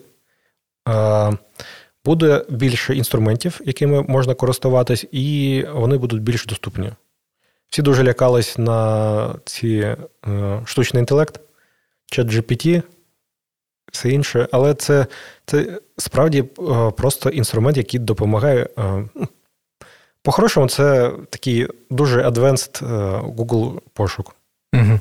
[2.05, 6.91] Буде більше інструментів, якими можна користуватись, і вони будуть більш доступні.
[7.73, 9.95] Всі дуже лякались на ці
[10.27, 11.39] е, штучний інтелект,
[12.05, 12.83] чат GPT,
[13.91, 15.05] все інше, але це
[15.45, 18.69] це справді е, просто інструмент, який допомагає.
[18.77, 19.27] Е, ну,
[20.21, 24.35] по-хорошому, це такий дуже advanced е, Google пошук.
[24.73, 24.99] Угу.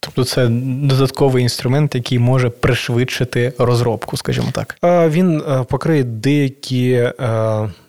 [0.00, 0.48] Тобто це
[0.82, 4.76] додатковий інструмент, який може пришвидшити розробку, скажімо так.
[5.10, 7.12] Він е, покриє деякі е,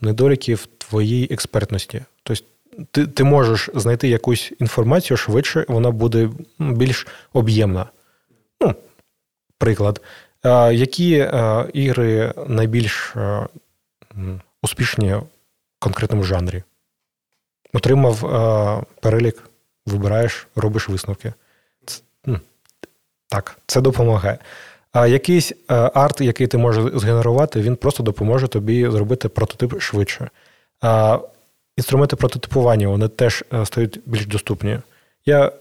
[0.02, 2.02] недоліки в твоїй експертності.
[2.24, 2.46] Тобто,
[2.92, 7.90] ти ти можеш знайти якусь інформацію швидше, вона буде більш об'ємна.
[8.62, 8.76] Ну,
[9.58, 10.02] Приклад.
[10.72, 11.30] Які
[11.74, 13.16] ігри найбільш
[14.62, 15.24] успішні в
[15.80, 16.64] конкретному жанрі?
[17.74, 18.20] Отримав
[19.02, 19.50] перелік,
[19.86, 21.34] вибираєш, робиш висновки.
[23.28, 24.38] Так, це допомагає.
[24.92, 30.30] А якийсь арт, який ти можеш згенерувати, він просто допоможе тобі зробити прототип швидше.
[31.78, 34.80] Інструменти прототипування вони теж стають більш доступні.
[35.26, 35.52] Я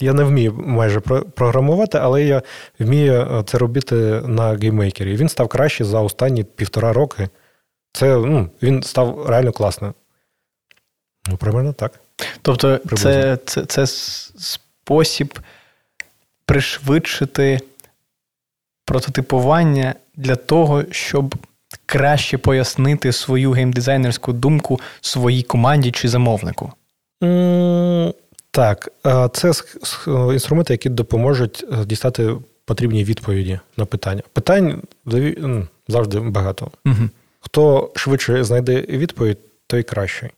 [0.00, 2.42] я не вмію майже програмувати, але я
[2.78, 3.94] вмію це робити
[4.26, 5.16] на гейммейкері.
[5.16, 7.28] Він став краще за останні півтора роки.
[7.92, 9.94] Це ну, він став реально класним.
[11.28, 12.00] Ну, примерно так.
[12.42, 15.38] Тобто, це, це, це спосіб
[16.46, 17.60] пришвидшити
[18.84, 21.34] прототипування для того, щоб
[21.86, 26.72] краще пояснити свою геймдизайнерську думку своїй команді чи замовнику.
[27.22, 28.14] Mm,
[28.50, 28.88] так,
[29.32, 29.52] це
[30.32, 34.22] інструменти, які допоможуть е, дістати потрібні відповіді на питання.
[34.32, 34.82] Питань
[35.88, 36.70] завжди багато.
[36.84, 37.08] Угу.
[37.40, 40.30] Хто швидше знайде відповідь, той кращий.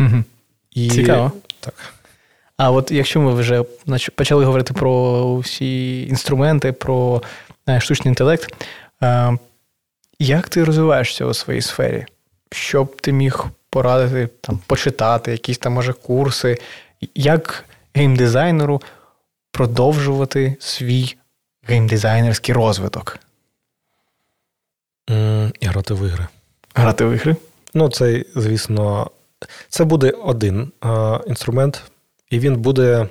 [0.00, 0.24] Угу.
[0.70, 0.90] І...
[0.90, 1.32] Цікаво.
[1.60, 1.74] Так.
[2.56, 3.62] А от якщо ми вже
[4.14, 7.22] почали говорити про всі інструменти, про
[7.68, 8.54] е, штучний інтелект,
[9.02, 9.38] е,
[10.18, 12.06] як ти розвиваєшся у своїй сфері?
[12.52, 16.58] Що б ти міг порадити, там, почитати, якісь там, може, курси,
[17.14, 18.82] як геймдизайнеру
[19.52, 21.16] продовжувати свій
[21.62, 23.18] геймдизайнерський розвиток?
[25.60, 26.26] І грати в ігри.
[26.74, 27.36] Грати в ігри?
[27.74, 29.10] Ну, це, звісно,
[29.68, 31.82] це буде один а, інструмент,
[32.30, 33.08] і він буде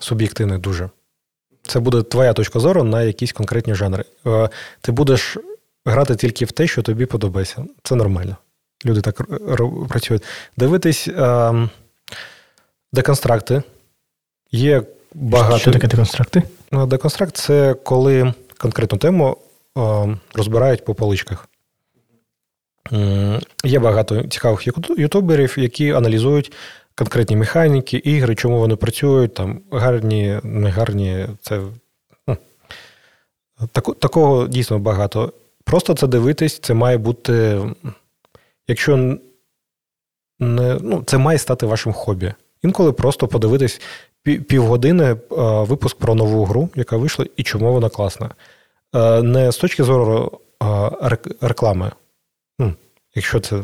[0.00, 0.90] суб'єктивний дуже.
[1.62, 4.04] Це буде твоя точка зору на якісь конкретні жанри.
[4.24, 4.48] А,
[4.80, 5.36] ти будеш
[5.84, 7.64] грати тільки в те, що тобі подобається.
[7.82, 8.36] Це нормально.
[8.86, 9.22] Люди так
[9.88, 10.22] працюють.
[10.56, 11.68] Дивитись а,
[12.92, 13.62] деконстракти.
[14.50, 14.82] Є
[15.14, 15.58] багато.
[15.58, 16.42] Що таке деконстракти?
[16.72, 19.36] Деконстракт це коли конкретну тему
[19.76, 21.48] а, розбирають по поличках.
[23.64, 24.66] Є багато цікавих
[24.96, 26.52] ютуберів, які аналізують
[26.94, 31.26] конкретні механіки, ігри, чому вони працюють, там гарні, не гарні.
[31.40, 31.60] Це
[32.26, 32.36] ну,
[33.72, 35.32] так, такого дійсно багато.
[35.72, 37.60] Просто це дивитись, це має бути.
[38.68, 39.16] Якщо
[40.38, 42.34] не, ну, це має стати вашим хобі.
[42.62, 43.80] Інколи просто подивитись
[44.22, 48.30] півгодини випуск про нову гру, яка вийшла, і чому вона класна.
[49.22, 50.40] Не з точки зору
[51.40, 51.90] реклами.
[52.58, 52.74] Ну,
[53.14, 53.62] Якщо це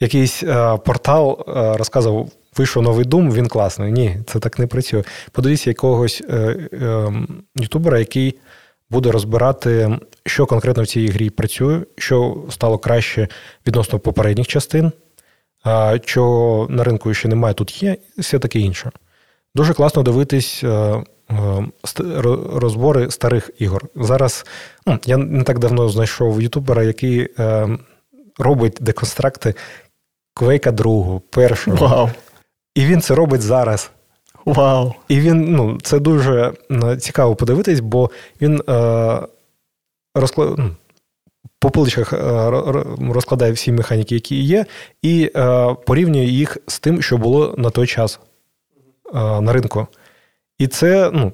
[0.00, 0.42] якийсь
[0.84, 1.44] портал
[1.78, 3.92] розказував, вийшов новий дум, він класний.
[3.92, 5.04] Ні, це так не працює.
[5.32, 6.34] Подивіться якогось е,
[6.72, 7.12] е,
[7.56, 8.34] ютубера, який
[8.90, 13.28] буде розбирати, що конкретно в цій грі працює, що стало краще
[13.66, 14.92] відносно попередніх частин,
[16.04, 18.90] що на ринку ще немає, тут є, і все таке інше.
[19.54, 21.02] Дуже класно дивитись е, е,
[22.52, 23.88] розбори старих ігор.
[23.96, 24.46] Зараз
[24.86, 27.68] ну, я не так давно знайшов ютубера, який е,
[28.38, 29.54] робить деконстракти
[30.34, 31.76] Квейка другу, першого.
[31.76, 32.10] Вау.
[32.74, 33.90] І він це робить зараз.
[34.48, 34.94] Вау!
[35.08, 36.52] І він ну, це дуже
[36.98, 39.20] цікаво подивитись, бо він е,
[40.14, 40.58] розклад...
[41.58, 42.50] по поличках е,
[43.12, 44.66] розкладає всі механіки, які є,
[45.02, 48.20] і е, порівнює їх з тим, що було на той час
[49.14, 49.86] е, на ринку.
[50.58, 51.32] І це, ну,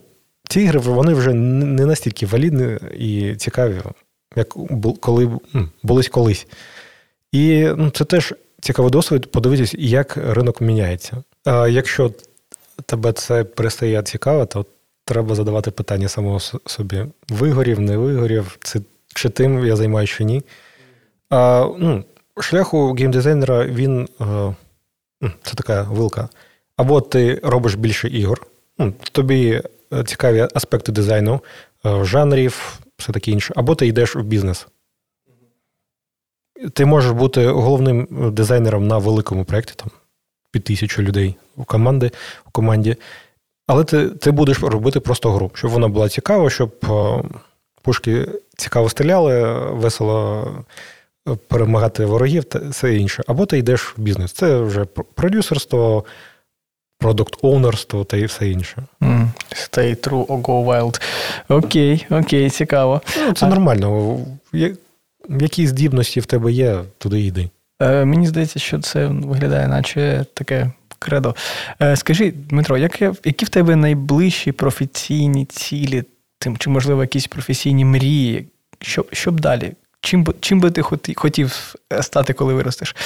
[0.49, 3.81] ці ігри вони вже не настільки валідні і цікаві,
[4.37, 4.49] як
[5.01, 5.31] коли
[5.83, 6.47] були колись.
[7.33, 11.23] І ну, це теж цікавий досвід подивитись, як ринок міняється.
[11.45, 12.11] А Якщо
[12.87, 14.67] тебе це перестає цікаво, то
[15.05, 18.81] треба задавати питання самого собі: вигорів, не вигорів, це,
[19.15, 20.43] чи тим я займаюся чи ні.
[21.31, 22.05] А, ну,
[22.41, 24.09] Шлях у геймдизайнера він
[25.43, 26.29] це така вилка.
[26.77, 28.47] Або ти робиш більше ігор,
[29.13, 29.63] тобі
[29.93, 31.41] е, цікаві аспекти дизайну,
[31.87, 34.67] е, жанрів, все таке інше, або ти йдеш в бізнес.
[36.73, 39.91] Ти можеш бути головним дизайнером на великому проєкті, там
[40.55, 42.11] під тисячу людей у команди,
[42.47, 42.97] у команді,
[43.67, 46.71] але ти ти будеш робити просто гру, щоб вона була цікава, щоб
[47.83, 48.27] пушки
[48.57, 50.47] цікаво стріляли, весело
[51.29, 53.23] е, перемагати ворогів та все інше.
[53.27, 54.33] Або ти йдеш в бізнес.
[54.33, 54.85] Це вже
[55.15, 56.05] продюсерство,
[57.01, 58.83] продукт-оунерство та і все інше.
[59.01, 59.29] Mm.
[59.53, 61.03] Stay true or go wild.
[61.49, 63.01] Окей, окей, цікаво.
[63.19, 63.49] Ну, Це а...
[63.49, 64.19] нормально
[65.29, 67.49] які здібності в тебе є, туди йди.
[67.81, 71.35] Е, Мені здається, що це виглядає, наче таке кредо.
[71.83, 76.05] Е, Скажи, Дмитро, які, які в тебе найближчі професійні цілі,
[76.39, 78.47] тим, чи, можливо, якісь професійні мрії?
[78.81, 79.73] Що що б далі?
[80.01, 80.83] Чим чим би ти
[81.15, 82.97] хотів стати, коли виростеш?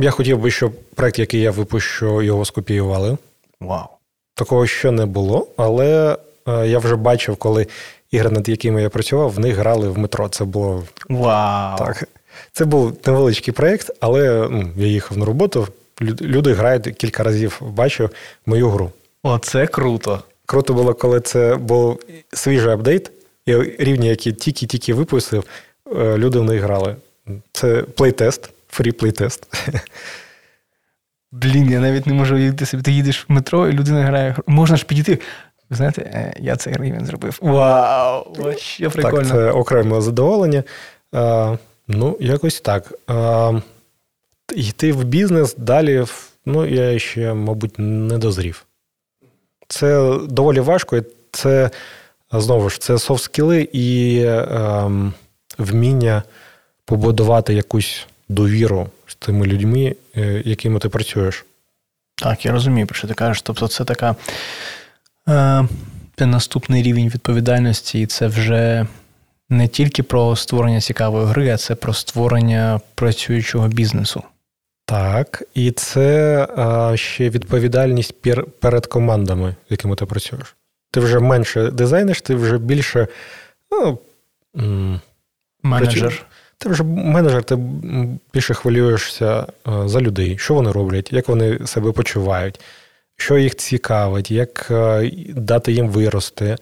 [0.00, 3.16] Я хотів би, щоб проект, який я випущу, його скопіювали.
[3.60, 3.86] Вау.
[4.34, 6.18] Такого ще не було, але
[6.48, 7.66] е, я вже бачив, коли
[8.10, 10.28] ігри, над якими я працював, в них грали в метро.
[10.28, 11.78] Це було Вау.
[11.78, 12.08] так.
[12.52, 15.68] Це був невеличкий проєкт, але ну, я їхав на роботу.
[16.20, 18.10] Люди грають кілька разів, бачив
[18.46, 18.92] мою гру.
[19.22, 20.22] Оце круто.
[20.46, 22.00] Круто було, коли це був
[22.32, 23.10] свіжий апдейт,
[23.46, 25.44] і рівні, які тільки-тільки випустив,
[25.96, 26.96] е, люди в них грали.
[27.52, 29.46] Це плейтест, фрі плейтест.
[31.32, 32.82] Блін, я навіть не можу уявити собі.
[32.82, 34.36] Ти їдеш в метро, і людина грає.
[34.46, 35.18] Можна ж підійти.
[35.70, 37.38] Ви знаєте, е, я цей рівень зробив.
[37.42, 38.34] Вау!
[38.36, 39.18] Вообще прикольно.
[39.18, 40.62] Так, це окреме задоволення.
[41.88, 42.92] Ну, якось так.
[44.56, 46.04] Йти в бізнес далі,
[46.46, 48.64] ну, я ще, мабуть, не дозрів.
[49.68, 51.70] Це доволі важко, і це
[52.32, 54.90] знову ж це софт-скіли і е,
[55.58, 56.22] вміння
[56.84, 61.44] побудувати якусь довіру з тими людьми, е, якими ти працюєш.
[62.14, 63.42] Так, я розумію, про що ти кажеш.
[63.42, 64.16] Тобто, це така
[65.28, 68.86] е, наступний рівень відповідальності, і це вже
[69.50, 74.22] не тільки про створення цікавої гри, а це про створення працюючого бізнесу.
[74.84, 78.14] Так, і це а, ще відповідальність
[78.60, 80.56] перед командами, з якими ти працюєш.
[80.90, 83.06] Ти вже менше дизайниш, ти вже більше.
[83.70, 83.98] ну,
[85.62, 86.26] Менеджер.
[86.58, 87.56] Ти вже менеджер, ти
[88.34, 89.46] більше хвилюєшся
[89.84, 92.60] за людей, що вони роблять, як вони себе почувають,
[93.16, 94.72] що їх цікавить, як
[95.28, 96.56] дати їм вирости.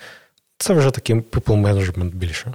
[0.58, 2.54] Це вже такий people management більше.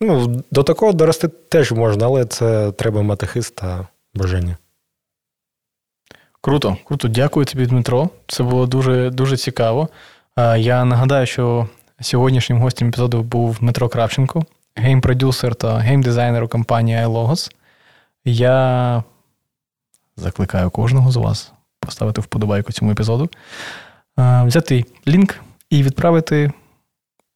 [0.00, 4.56] Ну, До такого дорости теж можна, але це треба мати хист та бажання.
[6.40, 7.08] Круто, круто.
[7.08, 8.10] Дякую тобі, Дмитро.
[8.26, 9.88] Це було дуже дуже цікаво.
[10.56, 11.68] Я нагадаю, що
[12.00, 14.44] сьогоднішнім гостем епізоду був Дмитро Кравченко,
[14.76, 17.52] гейм-продюсер та гейм-дизайнер у компанії iLogos.
[18.24, 19.04] Я
[20.16, 23.30] закликаю кожного з вас поставити вподобайку цьому епізоду,
[24.16, 25.40] взяти лінк
[25.70, 26.52] і відправити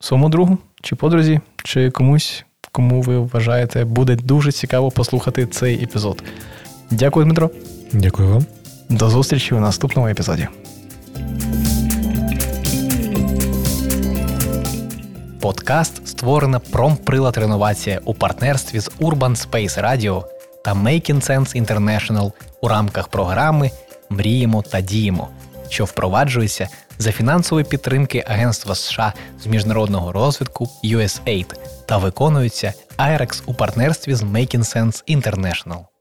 [0.01, 6.23] своєму другу чи подрузі, чи комусь, кому ви вважаєте, буде дуже цікаво послухати цей епізод.
[6.91, 7.51] Дякую, Дмитро.
[7.93, 8.47] Дякую вам.
[8.89, 10.49] До зустрічі у наступному епізоді.
[15.41, 20.25] Подкаст створена промприлад реновація у партнерстві з Urban Space Radio
[20.65, 23.71] та Making Sense International у рамках програми
[24.11, 25.29] Мріємо та діємо,
[25.69, 26.69] що впроваджується
[27.03, 31.55] за фінансової підтримки Агентства США з міжнародного розвитку USAID
[31.87, 35.92] та виконується IREX у партнерстві з Making Sense International.